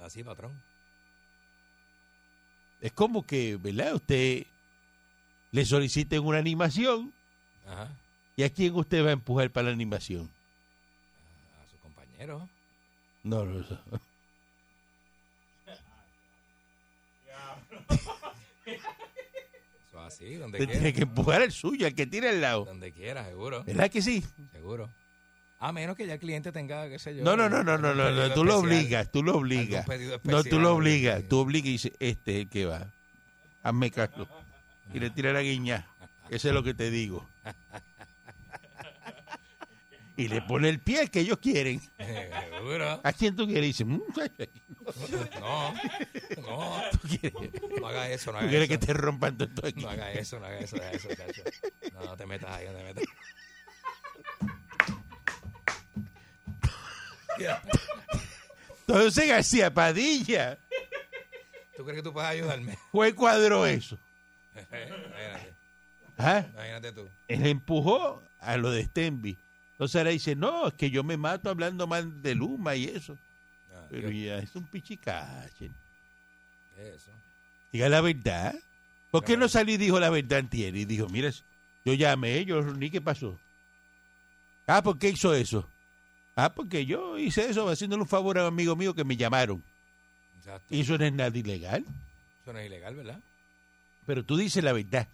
[0.01, 0.51] Así, patrón.
[2.81, 3.95] Es como que, ¿verdad?
[3.95, 4.45] Usted
[5.51, 7.13] le soliciten una animación
[7.67, 7.89] Ajá.
[8.35, 10.29] y a quién usted va a empujar para la animación.
[11.61, 12.47] A su compañero.
[13.23, 13.99] No, no, no.
[19.87, 20.73] Eso así, donde quiera.
[20.73, 22.65] tiene que empujar el suyo, al que tiene al lado.
[22.65, 23.63] Donde quiera, seguro.
[23.63, 24.23] ¿Verdad que sí?
[24.51, 24.89] Seguro.
[25.61, 27.23] A menos que ya el cliente tenga, qué sé yo.
[27.23, 29.85] No, no, no, no, no, no, no, tú lo obligas, tú lo obligas.
[30.23, 31.27] No, tú lo obligas, así.
[31.27, 32.93] tú obligas y dices, este es el que va.
[33.61, 34.27] Hazme caso.
[34.93, 35.85] Y le tira la guiña.
[36.29, 37.27] Eso es lo que te digo.
[40.17, 41.81] Y le pone el pie que ellos quieren.
[41.97, 42.99] Seguro.
[43.03, 43.63] ¿A quién tú quieres?
[43.67, 44.01] Dice, "Mm,
[45.39, 45.73] No,
[46.41, 46.81] no.
[47.01, 47.33] ¿tú quieres,
[47.79, 48.85] No haga eso, no tú haga quieres que eso.
[48.85, 49.81] te rompan todo esto aquí?
[49.81, 51.43] No haga eso, no haga eso, no haga eso, chacho.
[51.93, 53.03] No, no te metas ahí, no te metas.
[58.87, 60.57] Entonces García Padilla
[61.77, 62.77] ¿Tú crees que tú puedes ayudarme?
[62.91, 63.97] fue cuadró eso.
[64.71, 65.53] Imagínate,
[66.17, 66.45] ¿Ah?
[66.53, 67.09] imagínate tú.
[67.27, 69.37] Él empujó a lo de Stenby.
[69.73, 73.17] Entonces ahora dice, no, es que yo me mato hablando mal de Luma y eso.
[73.73, 75.71] Ah, Pero Dios, ya es un pichicache.
[76.77, 77.11] Eso.
[77.71, 78.55] Diga la verdad.
[79.11, 80.75] ¿Por qué no salió y dijo la verdad antier?
[80.75, 81.31] Y dijo, mira,
[81.85, 83.39] yo llamé, yo ni qué pasó.
[84.67, 85.67] Ah, ¿por qué hizo eso?
[86.35, 89.63] Ah, porque yo hice eso haciéndole un favor a un amigo mío que me llamaron.
[90.37, 90.73] Exacto.
[90.73, 91.83] Y eso no es nada ilegal.
[92.41, 93.19] Eso no es ilegal, ¿verdad?
[94.09, 95.07] Pero tú dices la verdad.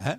[0.00, 0.16] ¿ah?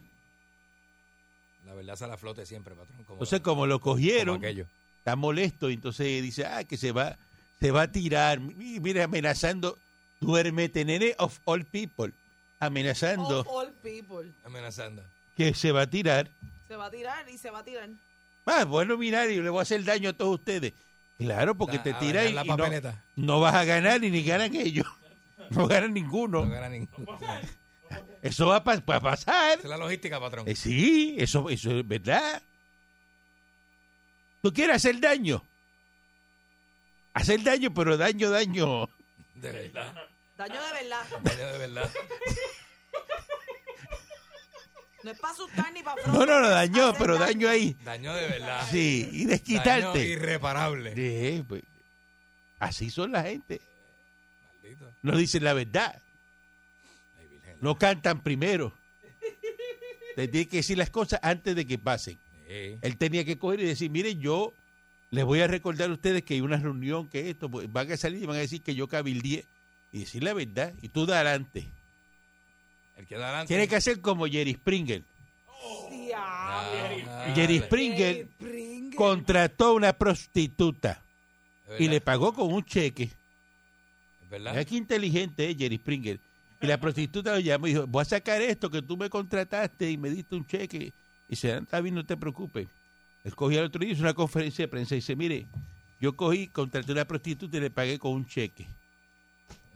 [1.66, 2.96] La verdad sale a flote siempre, patrón.
[3.06, 7.18] Como, Entonces, como lo cogieron, está molesto, y entonces dice, ah, que se va,
[7.60, 8.40] se va a tirar.
[8.40, 9.80] Mi- Mira, amenazando,
[10.20, 12.14] duérmete, nene of all people.
[12.60, 14.32] Amenazando Of all people.
[14.46, 15.04] Amenazando.
[15.36, 16.30] que se va a tirar.
[16.68, 17.90] Se va a tirar y se va a tirar.
[18.46, 20.74] Ah, bueno, mirar, y le voy a hacer daño a todos ustedes.
[21.18, 24.56] Claro, porque te a tiras y, y la no, vas a ganar y ni ganan
[24.56, 24.86] ellos.
[25.50, 26.46] No ganan ninguno.
[26.46, 27.18] No gana ninguno.
[28.22, 29.52] Eso va a pa- pa- pasar.
[29.60, 30.48] Esa es la logística, patrón.
[30.48, 32.42] Eh, sí, eso, eso es verdad.
[34.42, 35.44] ¿Tú quieres hacer daño?
[37.14, 38.88] Hacer daño, pero daño, daño.
[39.36, 39.94] De verdad.
[40.38, 41.06] Daño de verdad.
[41.24, 41.92] Daño de verdad.
[45.04, 47.76] No es para asustar ni para No, no, no, daño, pero daño ahí.
[47.84, 48.68] Daño de verdad.
[48.70, 50.04] Sí, y Daño desquitarte.
[50.04, 50.96] irreparable.
[50.96, 51.64] Sí, pues,
[52.60, 53.62] así son la gente.
[54.62, 54.92] Maldito.
[55.04, 56.02] No dicen la verdad.
[57.62, 58.74] No cantan primero.
[60.16, 62.18] Te tienen que decir las cosas antes de que pasen.
[62.48, 62.78] Sí.
[62.82, 64.54] Él tenía que coger y decir, miren, yo
[65.12, 67.98] les voy a recordar a ustedes que hay una reunión, que esto, pues, van a
[67.98, 69.46] salir y van a decir que yo cabildié.
[69.92, 70.74] Y decir la verdad.
[70.82, 71.68] Y tú da adelante.
[72.98, 73.48] El que da adelante.
[73.48, 75.04] Tiene que hacer como Jerry Springer.
[76.16, 77.60] Ah, Jerry.
[77.60, 78.28] Springer
[78.96, 81.04] contrató a una prostituta
[81.78, 83.04] y le pagó con un cheque.
[83.04, 84.52] es verdad.
[84.52, 86.20] Mira qué inteligente es Jerry Springer.
[86.62, 89.92] Y la prostituta lo llamó y dijo, voy a sacar esto que tú me contrataste
[89.92, 90.78] y me diste un cheque.
[90.78, 90.94] Y
[91.30, 92.68] dice, "Ah, está bien, no te preocupes.
[93.24, 95.46] Él cogió al otro día, hizo una conferencia de prensa y dice, mire,
[96.00, 98.66] yo cogí, contraté a una prostituta y le pagué con un cheque.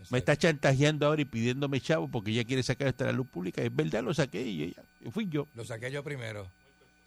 [0.09, 3.27] Me está chantajeando ahora y pidiéndome chavo porque ella quiere sacar esto a la luz
[3.27, 3.61] pública.
[3.61, 5.47] Es verdad, lo saqué y ella, fui yo.
[5.53, 6.47] Lo saqué yo primero.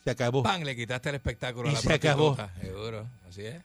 [0.04, 0.42] Se acabó.
[0.42, 0.62] ¡Pam!
[0.62, 2.36] Le quitaste el espectáculo Y a la se acabó.
[2.60, 3.08] Seguro.
[3.28, 3.62] Así es.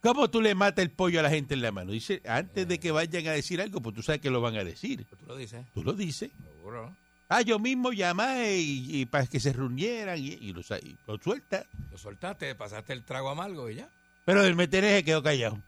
[0.00, 1.90] ¿Cómo tú le matas el pollo a la gente en la mano?
[1.92, 4.64] Dice, antes de que vayan a decir algo, pues tú sabes que lo van a
[4.64, 5.04] decir.
[5.04, 5.66] Tú lo dices.
[5.74, 6.30] Tú lo dices.
[6.56, 6.94] Seguro.
[7.28, 11.18] Ah, yo mismo llamé y, y para que se reunieran y, y lo, y lo
[11.18, 11.66] suelta.
[11.90, 13.88] Lo soltaste, pasaste el trago amargo y ya.
[14.24, 15.60] Pero el metereje quedó callado.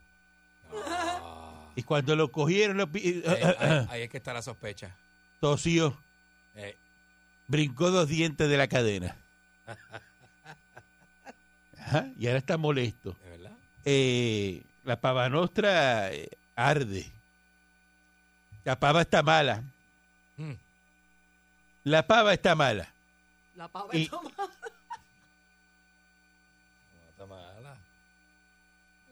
[0.86, 1.70] Ah.
[1.76, 4.96] Y cuando lo cogieron, lo ahí, ahí- ahí es que está la sospecha.
[5.40, 5.98] tosió,
[6.54, 6.76] Eh,
[7.48, 9.16] brincó dos dientes de la cadena.
[11.78, 13.16] Ajá, y ahora está molesto.
[13.84, 17.10] Eh, la pava nostra eh, arde.
[18.64, 19.62] La pava está mala.
[20.36, 20.52] Mm.
[21.84, 22.88] La pava está mala.
[23.56, 24.48] La pava Y- está mala.
[27.10, 27.76] Está mala.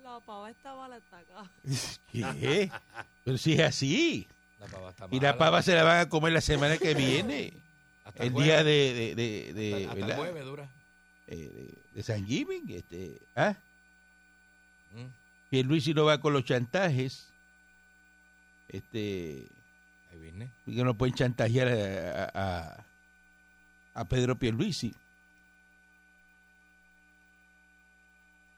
[0.02, 1.50] La pava está mala hasta acá.
[2.12, 2.70] ¿Qué?
[3.24, 4.26] Pero si es así.
[4.60, 5.32] La pava está Y mala.
[5.32, 7.52] la pava se la van a comer la semana que viene.
[8.04, 8.46] Hasta El jueves.
[8.46, 10.16] día de, de, de, de- Hasta, hasta el ¿verdad?
[10.16, 10.68] jueves dura.
[11.26, 12.70] Eh, de, de San Giving.
[12.70, 13.54] Este, ¿ah?
[14.94, 15.06] Mm.
[15.50, 17.28] Que Luis no va con los chantajes.
[18.68, 19.48] Este,
[20.12, 20.50] Ahí viene.
[20.66, 22.84] que no pueden chantajear a, a, a-
[23.94, 24.94] a Pedro Pierluisi.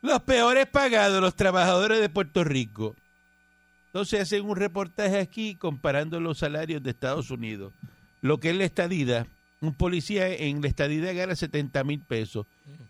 [0.03, 2.97] Los peores pagados, los trabajadores de Puerto Rico.
[3.87, 7.73] Entonces hacen un reportaje aquí comparando los salarios de Estados Unidos.
[8.23, 9.27] Lo que es la estadida,
[9.61, 12.47] un policía en la estadida gana 70 mil pesos.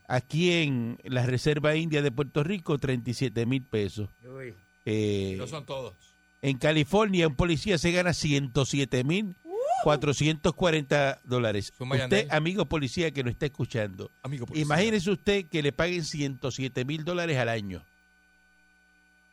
[0.09, 4.09] Aquí en la Reserva India de Puerto Rico, 37 mil pesos.
[4.24, 4.54] Uy.
[4.87, 5.94] Eh, No son todos.
[6.42, 9.35] en California, un policía se gana 107 mil
[9.83, 11.72] 440 dólares.
[11.78, 14.64] Usted, amigo policía que nos está escuchando, Amigo policía.
[14.64, 17.83] imagínese usted que le paguen 107 mil dólares al año.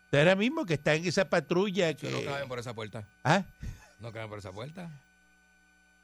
[0.05, 3.05] Usted ahora mismo que está en esa patrulla Eso no que, caben por esa puerta.
[3.23, 3.43] ah,
[3.99, 4.89] No caben por esa puerta.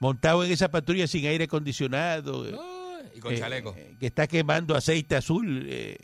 [0.03, 3.73] Montado en esa patrulla sin aire acondicionado, eh, No, y con eh, chaleco.
[3.77, 5.97] eh, que está quemando aceite azul, eh,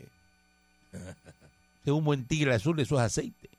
[1.86, 3.50] es un buen tigre azul, eso es aceite.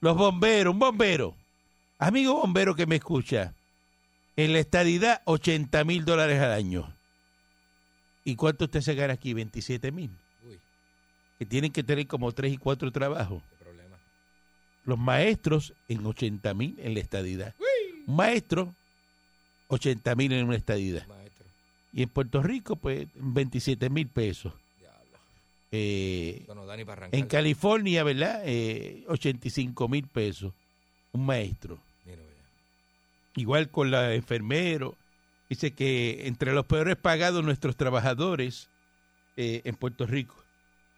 [0.00, 1.34] Los bomberos, un bombero,
[1.98, 3.54] amigo bombero que me escucha,
[4.36, 6.94] en la estadidad 80 mil dólares al año.
[8.24, 9.32] ¿Y cuánto usted se gana aquí?
[9.34, 10.10] 27 mil.
[10.42, 10.58] Uy,
[11.38, 13.42] Que tienen que tener como tres y cuatro trabajos.
[14.86, 17.54] Los maestros en 80 mil en la estadidad.
[17.58, 17.64] Un
[18.06, 18.74] maestro,
[19.68, 21.06] 80 mil en una.
[21.06, 21.46] Maestro.
[21.92, 24.52] Y en Puerto Rico, pues, 27 mil pesos.
[25.76, 26.72] Eh, no
[27.10, 28.42] en California, ¿verdad?
[28.44, 30.52] Eh, 85 mil pesos.
[31.10, 31.80] Un maestro.
[32.04, 32.22] Mira.
[33.34, 34.96] Igual con la enfermero.
[35.48, 38.70] Dice que entre los peores pagados nuestros trabajadores
[39.36, 40.36] eh, en Puerto Rico.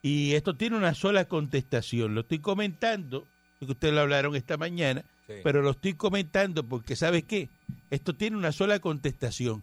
[0.03, 2.14] Y esto tiene una sola contestación.
[2.14, 3.27] Lo estoy comentando,
[3.59, 5.35] porque ustedes lo hablaron esta mañana, Sí.
[5.43, 7.49] pero lo estoy comentando porque, ¿sabes qué?
[7.91, 9.62] Esto tiene una sola contestación.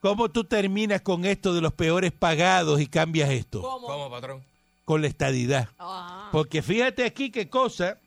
[0.00, 3.62] ¿Cómo tú terminas con esto de los peores pagados y cambias esto?
[3.62, 3.86] ¿Cómo?
[3.86, 4.42] ¿Cómo, patrón?
[4.84, 5.68] Con la estadidad.
[5.78, 6.28] Ajá.
[6.32, 7.98] Porque fíjate aquí qué cosa,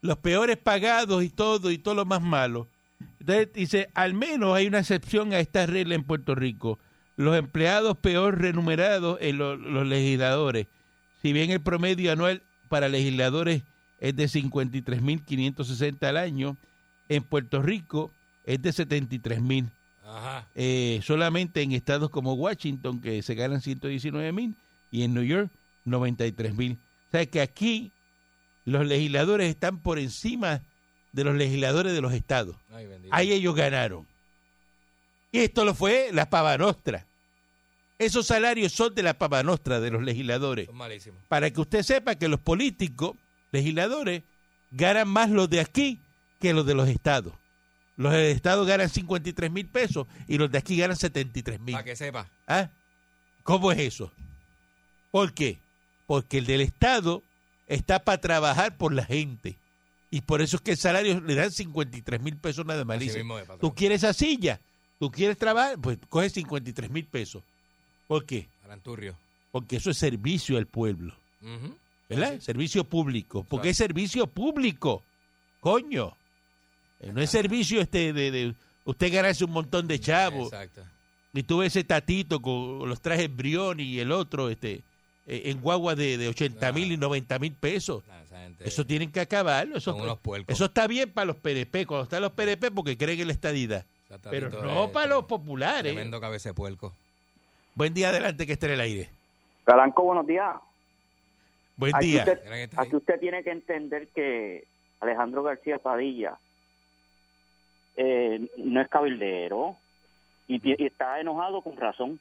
[0.00, 2.66] los peores pagados y todo y todo lo más malo.
[3.20, 6.78] Entonces dice, al menos hay una excepción a esta regla en Puerto Rico.
[7.16, 10.68] Los empleados peor remunerados en lo- los legisladores.
[11.20, 13.62] Si bien el promedio anual para legisladores
[14.00, 16.56] es de 53.560 al año,
[17.08, 18.10] en Puerto Rico
[18.44, 19.70] es de 73.000.
[20.04, 20.48] Ajá.
[20.54, 24.56] Eh, solamente en estados como Washington, que se ganan 119 mil,
[24.90, 25.50] y en New York,
[25.84, 26.78] 93 mil.
[27.08, 27.92] O sea que aquí
[28.64, 30.62] los legisladores están por encima
[31.12, 32.56] de los legisladores de los estados.
[32.72, 32.88] Ay.
[33.10, 34.06] Ahí ellos ganaron.
[35.32, 37.06] Y esto lo fue la pava nostra.
[37.98, 40.66] Esos salarios son de la pava nostra de los legisladores.
[40.66, 41.20] Son malísimos.
[41.28, 43.14] Para que usted sepa que los políticos,
[43.52, 44.22] legisladores,
[44.70, 45.98] ganan más los de aquí
[46.40, 47.34] que los de los estados.
[47.96, 51.74] Los de estados ganan 53 mil pesos y los de aquí ganan 73 mil.
[51.74, 52.30] Para que sepa.
[52.46, 52.70] ¿Ah?
[53.42, 54.12] ¿Cómo es eso?
[55.10, 55.58] ¿Por qué?
[56.06, 57.22] Porque el del Estado
[57.66, 59.56] está para trabajar por la gente.
[60.10, 62.98] Y por eso es que el salario le dan 53 mil pesos nada más.
[63.60, 64.60] ¿Tú quieres esa silla?
[64.98, 65.78] ¿Tú quieres trabajar?
[65.78, 67.42] Pues coge 53 mil pesos.
[68.06, 68.48] ¿Por qué?
[68.64, 69.16] Aranturrio.
[69.52, 71.14] Porque eso es servicio al pueblo.
[72.10, 72.40] ¿Verdad?
[72.40, 73.44] Servicio público.
[73.48, 75.02] Porque es servicio público.
[75.60, 76.16] Coño.
[77.00, 80.52] Eh, No es servicio este de, de usted ganarse un montón de chavos.
[80.52, 80.82] Exacto.
[81.32, 84.82] Y tuve ese tatito con los trajes Brioni y el otro este
[85.26, 88.02] eh, en guagua de, de 80 mil y 90 mil pesos.
[88.28, 89.76] Gente Eso tienen que acabarlo.
[89.76, 90.18] Eso, unos
[90.48, 93.86] eso está bien para los PNP, cuando están los PNP porque creen en la estadidad.
[94.28, 95.92] Pero no para los populares.
[95.92, 96.92] Tremendo cabeza de puerco.
[97.76, 99.10] Buen día adelante que esté en el aire.
[99.64, 100.56] Calanco, buenos días.
[101.80, 102.20] Buen Aquí día.
[102.20, 104.64] usted, aquí usted tiene que entender que
[105.00, 106.38] Alejandro García Padilla
[107.96, 109.76] eh, no es cabildero
[110.46, 112.20] y, está enojado con razón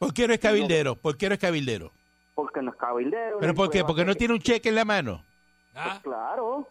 [0.00, 0.96] ¿Por qué no es cabildero?
[0.96, 1.92] ¿Por qué no es cabildero?
[2.34, 3.38] porque no es cabildero.
[3.40, 3.82] ¿Pero por qué?
[3.82, 5.24] Porque no tiene un cheque en la mano.
[5.74, 6.68] Ah, Claro.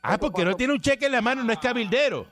[0.00, 2.26] Ah, porque no tiene un cheque en la mano, no es cabildero.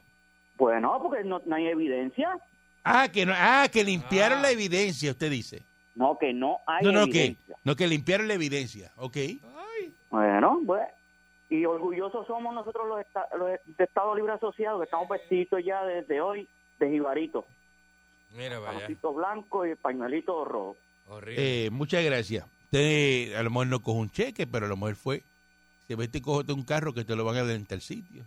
[0.56, 2.38] Bueno, porque no, no hay evidencia.
[2.84, 4.42] Ah, que no, ah, que limpiaron Ah.
[4.42, 5.62] la evidencia, usted dice.
[5.94, 7.56] No, que no hay No, no, que, evidencia.
[7.64, 8.92] no, que limpiaron la evidencia.
[8.96, 9.16] Ok.
[10.10, 10.82] Bueno, pues.
[11.50, 15.84] Y orgullosos somos nosotros los, esta- los de Estado Libre Asociado, que estamos vestidos ya
[15.84, 17.44] desde hoy de jibarito.
[18.34, 18.72] Mira, vaya.
[18.80, 20.76] Jamoncito blanco y pañuelito rojo.
[21.08, 21.66] Horrible.
[21.66, 22.46] Eh, muchas gracias.
[22.64, 25.22] Usted a lo mejor no coge un cheque, pero a lo mejor fue.
[25.86, 28.24] Se vete y cógete un carro que te lo van a dar en tal sitio.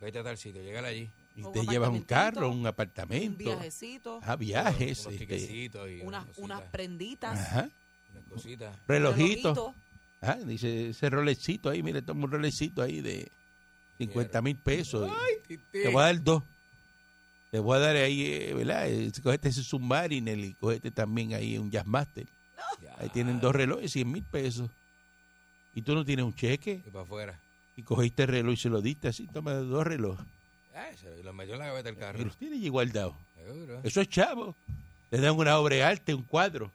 [0.00, 1.10] Vete a tal sitio, llegale allí.
[1.38, 3.38] Y Un te llevas un carro, un Un apartamento.
[3.38, 5.06] viajecito, Ah, viajes.
[5.06, 7.38] Unos este, y unas, unas unas cositas, prenditas.
[7.38, 7.70] ajá.
[8.12, 8.76] unas cositas.
[8.88, 9.54] Relojito.
[9.54, 9.74] relojito.
[10.20, 13.30] Ah, dice ese rolecito ahí, mire, toma un rolecito ahí de
[13.98, 15.08] 50 mil pesos.
[15.70, 16.42] Te voy a dar dos.
[17.52, 18.90] Te voy a dar ahí, eh, ¿verdad?
[18.90, 22.26] Eh, Cogete ese Submariner y cogete también ahí un Jazzmaster.
[22.98, 24.68] Ahí tienen dos relojes, 100 mil pesos.
[25.72, 26.82] Y tú no tienes un cheque.
[26.84, 27.40] Y para afuera.
[27.76, 29.28] Y cogiste el reloj y se lo diste así.
[29.28, 30.26] Toma dos relojes.
[30.78, 32.24] Ay, se lo metió en la gaveta del Y carro.
[32.24, 33.14] los tienes allí guardados.
[33.36, 33.80] Seguro.
[33.82, 34.54] Eso es chavo.
[35.10, 36.70] Le dan una obra de arte, un cuadro.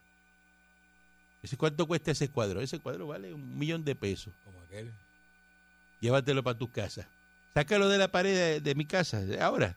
[1.41, 2.61] ¿Ese cuánto cuesta ese cuadro?
[2.61, 4.33] Ese cuadro vale un millón de pesos.
[4.45, 4.91] Como aquel.
[5.99, 7.07] Llévatelo para tu casa.
[7.53, 9.21] Sácalo de la pared de, de mi casa.
[9.41, 9.75] Ahora,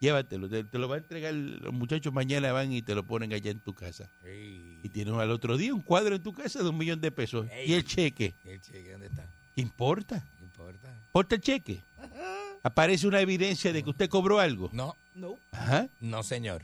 [0.00, 0.48] llévatelo.
[0.48, 3.50] Te, te lo va a entregar los muchachos mañana van y te lo ponen allá
[3.50, 4.10] en tu casa.
[4.24, 4.80] Ey.
[4.82, 7.46] Y tienes al otro día un cuadro en tu casa de un millón de pesos.
[7.50, 7.70] Ey.
[7.70, 8.34] Y el cheque.
[8.44, 9.24] ¿Y el cheque dónde está?
[9.54, 10.22] ¿Qué importa?
[10.42, 10.92] Importa.
[11.06, 11.80] ¿Importa el cheque?
[12.64, 14.70] Aparece una evidencia de que usted cobró algo.
[14.72, 15.38] No, No.
[15.52, 15.86] Ajá.
[16.00, 16.62] no, señor.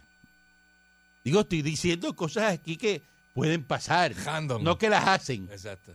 [1.22, 3.03] Digo, estoy diciendo cosas aquí que
[3.34, 4.12] pueden pasar.
[4.24, 4.62] Random.
[4.64, 5.46] No que las hacen.
[5.53, 5.92] Exacto.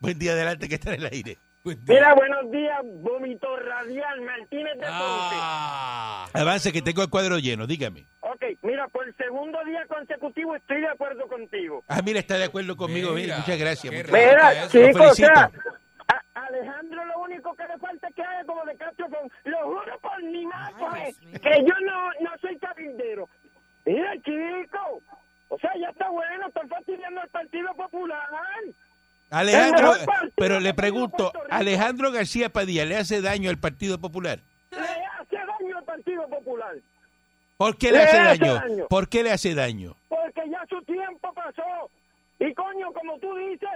[0.00, 1.38] Buen día adelante que está en el aire.
[1.64, 5.36] Mira, buenos días, vómito radial, Martínez de Ponce.
[5.36, 8.06] Ah, Avance que tengo el cuadro lleno, dígame.
[8.20, 11.82] Ok, mira, por segundo día consecutivo estoy de acuerdo contigo.
[11.88, 13.10] Ah, mira, está de acuerdo conmigo.
[13.12, 13.92] mira, Mira, muchas gracias.
[13.92, 14.74] muchas gracias.
[14.74, 15.50] Mira, chicos, o sea,
[16.58, 19.98] Alejandro lo único que le falta es que haga como de Castro con, lo juro
[20.00, 23.28] por mi madre, que yo no, no soy cabildero.
[23.84, 25.00] Mira, chico,
[25.48, 28.26] o sea, ya está bueno, están fastidiando al Partido Popular.
[29.30, 31.32] Alejandro, partido pero le pregunto.
[31.50, 34.40] ¿Alejandro García Padilla le hace daño al Partido Popular?
[34.70, 36.74] Le hace daño al Partido Popular,
[37.56, 38.54] ¿Por qué le Le hace hace daño?
[38.54, 38.86] daño.
[38.88, 39.96] ¿Por qué le hace daño?
[40.08, 41.90] porque ya su tiempo pasó.
[42.40, 43.68] Y coño, como tú dices,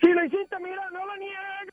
[0.00, 1.72] si lo hiciste, mira, no lo niegues.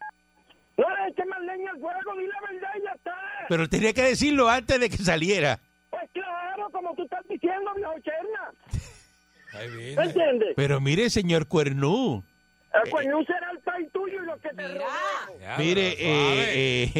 [0.80, 3.16] No le eches más leña al fuego, di la verdad y ya está.
[3.50, 5.60] Pero tenía que decirlo antes de que saliera.
[5.90, 8.52] Pues claro, como tú estás diciendo, viejo Cherna.
[9.54, 10.04] ahí ¿Me viene.
[10.04, 10.54] entiendes?
[10.56, 12.24] Pero mire, señor Cuernú,
[12.84, 14.64] El coño será el país tuyo y los que te.
[15.42, 16.92] Ya, mire, eh,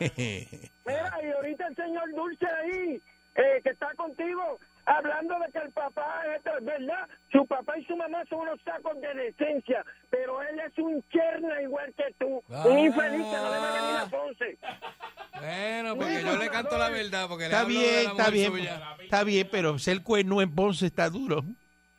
[0.00, 0.70] eh.
[0.86, 3.02] Mira, y ahorita el señor Dulce ahí,
[3.34, 4.58] eh, que está contigo,
[4.96, 9.00] hablando de que el papá es verdad, su papá y su mamá son unos sacos
[9.00, 12.80] de decencia, pero él es un cherna igual que tú, un Ah.
[12.80, 14.58] infeliz que no debe venir a Ponce.
[15.40, 18.30] Bueno, porque yo le canto la verdad, porque le está hablo de bien, la está
[18.30, 18.82] bien, suya.
[19.00, 21.42] está bien, pero ser cuerno en Ponce está duro.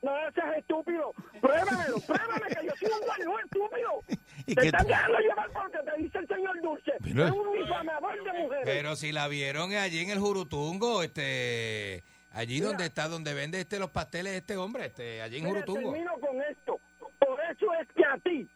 [0.03, 3.91] No seas estúpido, pruébamelo, pruébame que yo soy un guayú estúpido.
[4.47, 8.23] ¿Y Te t- dejando llevar porque te dice el señor Dulce, Pero- es un difamador
[8.23, 8.63] de mujeres.
[8.65, 12.03] Pero si la vieron allí en el Jurutungo, este,
[12.33, 15.91] allí donde está, donde vende este los pasteles este hombre, este, allí en Mira, Jurutungo.
[15.91, 16.79] termino con esto.
[17.19, 18.47] Por eso es que a ti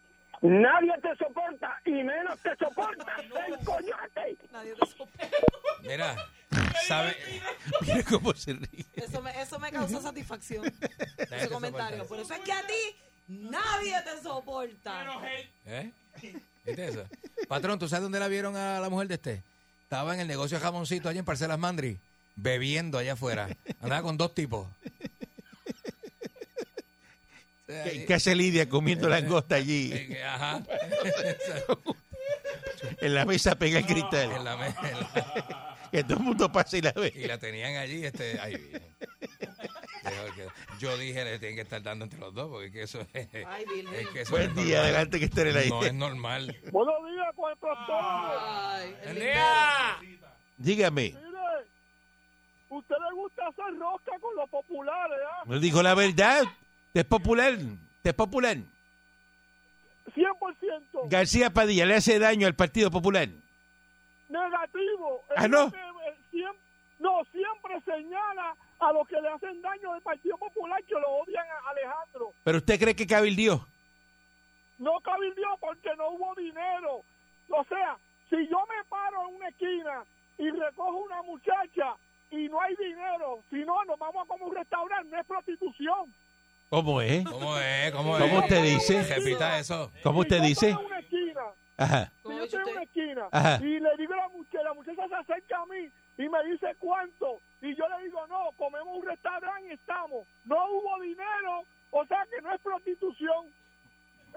[0.42, 3.16] nadie te soporta y menos te soporta
[3.48, 4.38] el coyote.
[4.52, 5.28] Nadie te soporta.
[5.82, 6.16] Mira,
[6.88, 7.16] sabe,
[7.82, 8.86] Mira cómo se ríe.
[8.96, 10.66] Eso me, eso me causó satisfacción.
[11.18, 12.04] Ese comentario.
[12.04, 12.10] soporta.
[12.10, 12.96] Por eso es que a ti
[13.28, 15.06] nadie te soporta.
[15.66, 15.92] ¿eh?
[16.66, 17.06] ¿Viste eso?
[17.48, 19.44] Patrón, ¿tú sabes dónde la vieron a la mujer de este?
[19.84, 22.00] Estaba en el negocio de jamoncito allí en Parcelas Mandri,
[22.36, 23.48] bebiendo allá afuera.
[23.82, 24.68] Andaba con dos tipos.
[27.68, 30.62] ¿Qué, qué hace Lidia comiendo langosta allí Eh, Ajá.
[33.02, 34.44] en la mesa pega el En cristal?
[34.44, 34.60] la en
[35.00, 37.12] la- Que todo el mundo pase y la ve.
[37.16, 38.82] y la tenían allí, este, ahí viene.
[40.80, 43.28] Yo, dije, le tienen que estar dando entre los dos, porque es que eso es,
[43.48, 43.96] Ay, Virgen.
[43.96, 44.84] es que eso Buen es día, normal.
[44.86, 45.70] adelante que esté en el aire.
[45.70, 46.58] No es normal.
[46.72, 48.44] Buenos días, cuatro todos.
[48.44, 49.34] Ay, el ¡Buen lindero.
[50.02, 50.28] día!
[50.58, 51.16] Dígame,
[52.78, 55.44] usted le gusta hacer rosca con los populares, ¿ah?
[55.46, 56.44] me dijo la verdad.
[56.94, 57.58] Es popular,
[58.04, 58.58] es popular.
[60.16, 63.28] 100% García Padilla le hace daño al Partido Popular.
[64.30, 65.24] negativo.
[65.36, 65.68] Ah, ¿no?
[65.68, 66.44] Eh,
[67.00, 71.46] no, siempre señala a los que le hacen daño del Partido Popular que lo odian
[71.46, 72.34] a Alejandro.
[72.44, 73.68] Pero usted cree que cabildió.
[74.78, 77.02] No cabildió porque no hubo dinero.
[77.50, 77.98] O sea,
[78.30, 80.04] si yo me paro en una esquina
[80.38, 81.96] y recojo una muchacha
[82.38, 86.14] y no hay dinero, si no, nos vamos a como un restaurante, no es prostitución.
[86.70, 87.24] ¿Cómo es?
[87.24, 87.92] ¿Cómo es?
[87.92, 88.44] ¿Cómo, ¿Cómo es?
[88.44, 89.04] usted dice?
[89.16, 89.92] Repita eso.
[90.04, 90.70] ¿Cómo usted Si dice?
[90.70, 91.42] estoy en una esquina,
[91.78, 92.06] Ajá.
[92.06, 93.60] si ¿Cómo yo estoy en una esquina Ajá.
[93.62, 96.76] y le digo a la muchacha, la muchacha se acerca a mí y me dice
[96.80, 100.28] cuánto, y yo le digo, no, comemos un restaurante y estamos.
[100.46, 103.46] No hubo dinero, o sea que no es prostitución.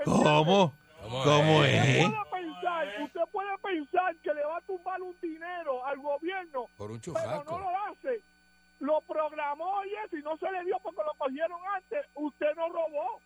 [0.05, 0.75] ¿Cómo?
[1.03, 1.75] ¿Cómo, ¿Cómo es?
[1.75, 2.07] es?
[2.07, 6.67] Usted puede pensar, usted puede pensar que le va a tumbar un dinero al gobierno,
[6.77, 8.21] Por un pero no lo hace.
[8.81, 12.07] Lo programó y eso, y no se le dio porque lo cogieron antes.
[12.15, 13.21] Usted no robó.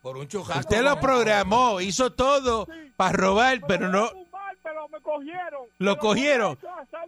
[0.00, 0.60] Por un chujasco.
[0.60, 2.66] Usted lo programó, hizo todo
[2.96, 4.08] para robar, pero no.
[4.10, 5.66] tumbar, pero me cogieron.
[5.78, 6.58] ¿Lo cogieron?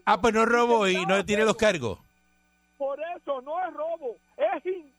[0.04, 1.98] Ah, pues no robó y no tiene los cargos.
[2.76, 4.93] Por eso no es robo, es intento.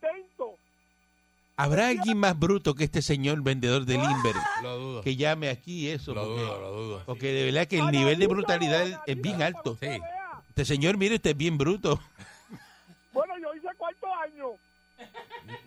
[1.58, 5.01] ¿Habrá alguien más bruto que este señor vendedor de Limber Lo dudo.
[5.01, 6.14] que llame aquí eso?
[6.14, 7.03] Lo Porque, dudo, lo dudo.
[7.06, 9.78] porque de verdad que el nivel de brutalidad es- bien alto.
[9.80, 9.88] Sí.
[10.49, 11.99] Este señor, mire, usted es bien bruto.
[13.14, 14.47] Bueno, yo hice cuarto año.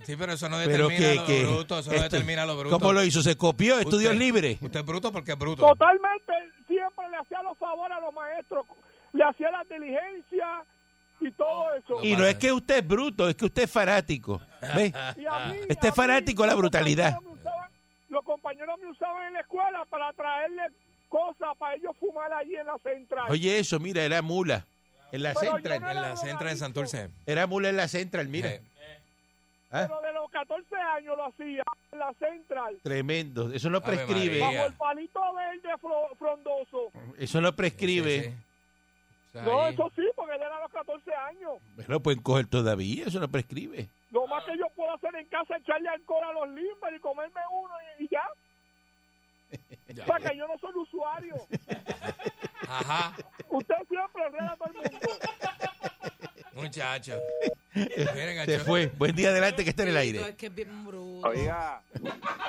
[0.04, 1.78] Sí, pero eso no Pero determina que, lo que bruto.
[1.78, 2.78] Eso no esto- determina lo bruto.
[2.78, 3.22] ¿Cómo lo hizo?
[3.22, 3.78] ¿Se copió?
[3.78, 4.58] ¿Estudios libres?
[4.60, 5.66] Usted es bruto porque es bruto.
[5.66, 6.32] Totalmente,
[6.66, 8.66] siempre le hacía los favores a los maestros,
[9.12, 10.62] le hacía la diligencia
[11.20, 12.04] y todo eso.
[12.04, 14.40] Y no es que usted es bruto, es que usted es fanático.
[14.74, 14.92] ¿Ve?
[15.16, 17.14] Y a mí- Este a es fanático de la los brutalidad.
[17.14, 17.70] compañeros me usaban-
[18.08, 20.62] los compañeros me usaban en la escuela para traerle
[21.08, 23.26] cosas para ellos fumar allí en la central.
[23.30, 24.64] Oye, eso, mira, era mula.
[25.10, 25.80] En la Pero central.
[25.80, 27.08] no En la centra de Santurce.
[27.24, 28.50] Era mula en la central, mira.
[28.50, 28.62] Eh,
[29.70, 31.62] Ah, Pero de los 14 años lo hacía
[31.92, 32.78] en la central.
[32.82, 33.52] Tremendo.
[33.52, 34.40] Eso no prescribe.
[34.40, 36.90] Bajo el palito verde fro- frondoso.
[37.18, 38.22] Eso no sí, prescribe.
[38.24, 38.34] sí.
[39.32, 41.52] Sea, No, ahí- eso sí, porque él era a los 14 años.
[41.76, 43.04] Bueno, pueden coger todavía.
[43.06, 43.88] Eso no prescribe.
[44.10, 47.00] Lo más que yo puedo hacer en casa es echarle alcohol a los limber y
[47.00, 48.22] comerme uno y, y ya.
[49.88, 50.04] Ya.
[50.04, 51.34] O sea que yo no soy usuario.
[52.68, 53.14] Ajá,
[53.48, 55.08] Usted siempre enreda a todo el mundo.
[56.62, 57.18] Muchacho.
[57.74, 58.86] Miren, Se fue.
[58.98, 60.36] Buen día adelante que está en el Es aire.
[60.36, 61.28] que es bien bruto.
[61.28, 61.80] Oiga.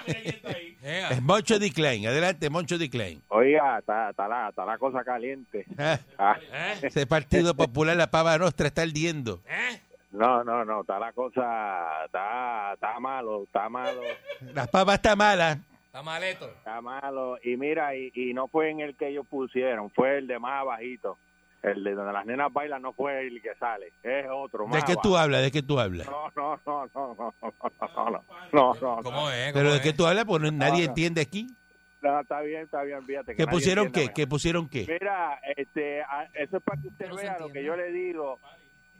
[0.05, 1.71] Es Moncho D.
[1.71, 2.07] Klein.
[2.07, 2.89] Adelante, Moncho D.
[2.89, 3.21] Klein.
[3.29, 5.65] oiga, está, está, la, está la cosa caliente.
[5.77, 6.79] Ah, Ah, ¿Eh?
[6.83, 9.41] ese Partido Popular, la pava nostra, está ardiendo.
[9.47, 9.79] ¿Eh?
[10.11, 14.01] no, no, no, está la cosa, está, está malo, está malo,
[14.53, 15.59] La pava está mala.
[15.85, 16.47] Está maleto.
[16.57, 17.37] está malo.
[17.43, 20.61] Y mira, y, y no fue en el que ellos pusieron, fue el de más
[20.61, 21.17] abajito.
[21.61, 24.65] El de donde las nenas bailan no fue el que sale, es otro.
[24.71, 25.41] ¿De qué tú hablas?
[25.41, 26.07] ¿De qué tú hablas?
[26.07, 29.03] No, no, no, no, no, no, no, no.
[29.03, 29.51] ¿Cómo es?
[29.51, 30.23] ¿Pero de qué tú hablas?
[30.23, 31.47] Porque nadie entiende aquí.
[32.01, 33.35] No, está bien, está bien, fíjate.
[33.35, 34.09] ¿Qué pusieron qué?
[34.13, 34.85] ¿Qué pusieron qué?
[34.87, 35.99] Mira, este,
[36.33, 38.39] eso es para que usted vea lo que yo le digo,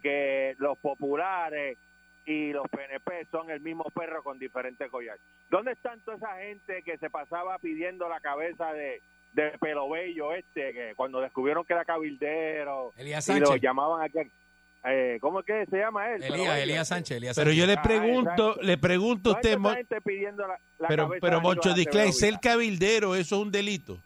[0.02, 1.78] que los populares
[2.26, 5.22] y los PNP son el mismo perro con diferentes collares.
[5.48, 9.00] ¿Dónde están toda esa gente que se pasaba pidiendo la cabeza de
[9.32, 13.62] de pelo bello este, que cuando descubrieron que era cabildero Elías y lo Sánchez.
[13.62, 14.18] llamaban aquí?
[14.84, 16.22] Eh, ¿Cómo es que se llama él?
[16.22, 16.58] Elías.
[16.58, 17.16] Elías Sánchez.
[17.18, 17.68] Elías Pero yo Sánchez.
[17.68, 18.62] le Ah, pregunto, exacto.
[18.62, 21.90] le pregunto a ¿Dónde usted, Mon- pidiendo la, la pero, pero Moncho Aníbal D.
[21.90, 23.98] Klein, Acevedo ser cabildero, eso es un delito.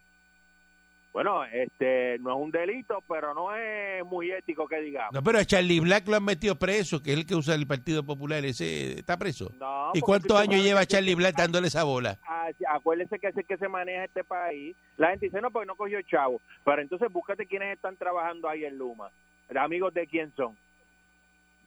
[1.14, 5.12] Bueno, este, no es un delito, pero no es muy ético que digamos.
[5.12, 7.68] No, pero a Charlie Black lo han metido preso, que es el que usa el
[7.68, 9.52] Partido Popular, ese está preso.
[9.60, 12.18] No, ¿Y cuántos años lleva Charlie Black dándole esa bola?
[12.26, 14.74] Ah, acuérdese que es el que se maneja este país.
[14.96, 16.40] La gente dice, no, porque no cogió chavo.
[16.64, 19.08] Pero entonces búscate quiénes están trabajando ahí en Luma.
[19.54, 20.56] Amigos de quién son.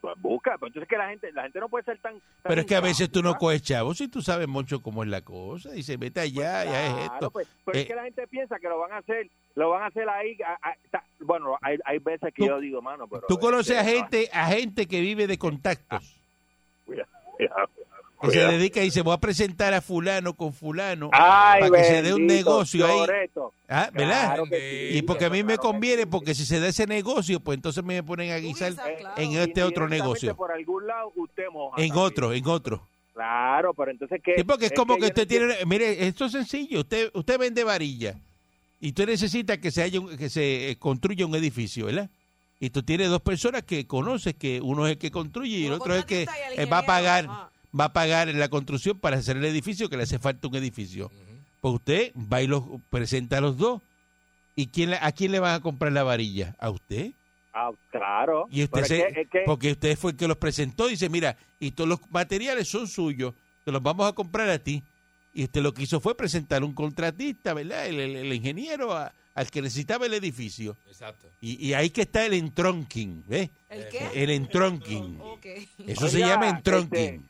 [0.01, 2.13] Pues busca, pero entonces que la gente, la gente no puede ser tan...
[2.13, 5.03] tan Pero es que a veces tú no coges chavo, si tú sabes mucho cómo
[5.03, 7.31] es la cosa, y se mete allá, ya es Claro, esto.
[7.31, 9.83] pues, pero Eh, es que la gente piensa que lo van a hacer, lo van
[9.83, 10.37] a hacer ahí.
[10.45, 13.23] a- a- ta- bueno, hay, hay veces que Tú- yo digo, mano, pero...
[13.27, 16.19] Tú conoces a gente, a gente que vive de contactos,
[16.85, 17.69] cuidado, cuidado,
[18.19, 21.83] que se dedica y dice, voy a presentar a fulano con fulano, Ay, para que
[21.83, 23.27] se dé un negocio ahí.
[23.69, 24.25] Ah, ¿verdad?
[24.27, 26.07] Claro que sí, Y porque a mí me claro conviene, sí.
[26.09, 29.09] porque si se da ese negocio, pues entonces me ponen a guisar claro.
[29.17, 31.81] en este otro negocio, Por algún lado usted moja.
[31.81, 32.05] en también.
[32.05, 32.81] otro, en otro.
[33.13, 34.35] Claro, pero entonces que...
[34.35, 37.63] Sí, porque es como que usted no tiene, mire, esto es sencillo, usted usted vende
[37.63, 38.15] varilla
[38.79, 42.09] y usted necesita que se haya un- que se eh, construya un edificio, ¿verdad?
[42.59, 45.73] Y tú tienes dos personas que conoces, que uno es el que construye y el
[45.73, 47.49] otro es el que eh, va a pagar Ajá.
[47.79, 51.11] Va a pagar la construcción para hacer el edificio que le hace falta un edificio.
[51.61, 53.81] Pues usted va y los presenta a los dos.
[54.55, 56.55] ¿Y quién, a quién le van a comprar la varilla?
[56.59, 57.11] ¿A usted?
[57.53, 58.47] Ah, claro.
[58.51, 60.91] Y usted es se, que- es que- porque usted fue el que los presentó y
[60.91, 63.33] dice, mira, y todos los materiales son suyos,
[63.65, 64.83] te los vamos a comprar a ti.
[65.33, 67.85] Y usted lo que hizo fue presentar un contratista, ¿verdad?
[67.87, 70.75] El, el- el ingeniero a- al que necesitaba el edificio.
[70.87, 71.27] Exacto.
[71.41, 73.49] Y, y ahí que está el entronking, ¿ves?
[73.69, 74.23] ¿El qué?
[74.23, 75.19] El entronking.
[75.21, 75.45] Ok.
[75.85, 77.23] Eso se llama entronking.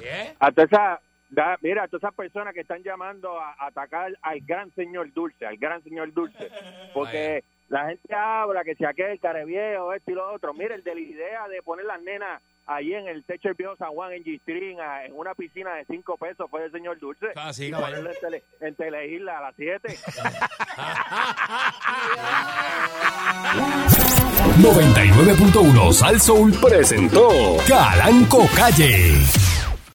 [0.00, 0.34] ¿Eh?
[0.38, 4.16] A toda esa, da- mira, a todas esas personas que están llamando a, a atacar
[4.22, 6.48] al gran señor Dulce, al gran señor Dulce,
[6.94, 10.54] porque la gente habla que si aquel careviejo, esto y lo otro.
[10.54, 13.76] Mira, el de la idea de poner las nenas allí en el techo del viejo
[13.76, 17.26] San Juan, en Gistrín, en una piscina de cinco pesos, fue el señor Dulce.
[17.34, 19.88] Ah, sí, Y ponerlo en, tele, en Teleisla a las 7.
[24.58, 29.14] 99.1 Sal Soul presentó Calanco Calle.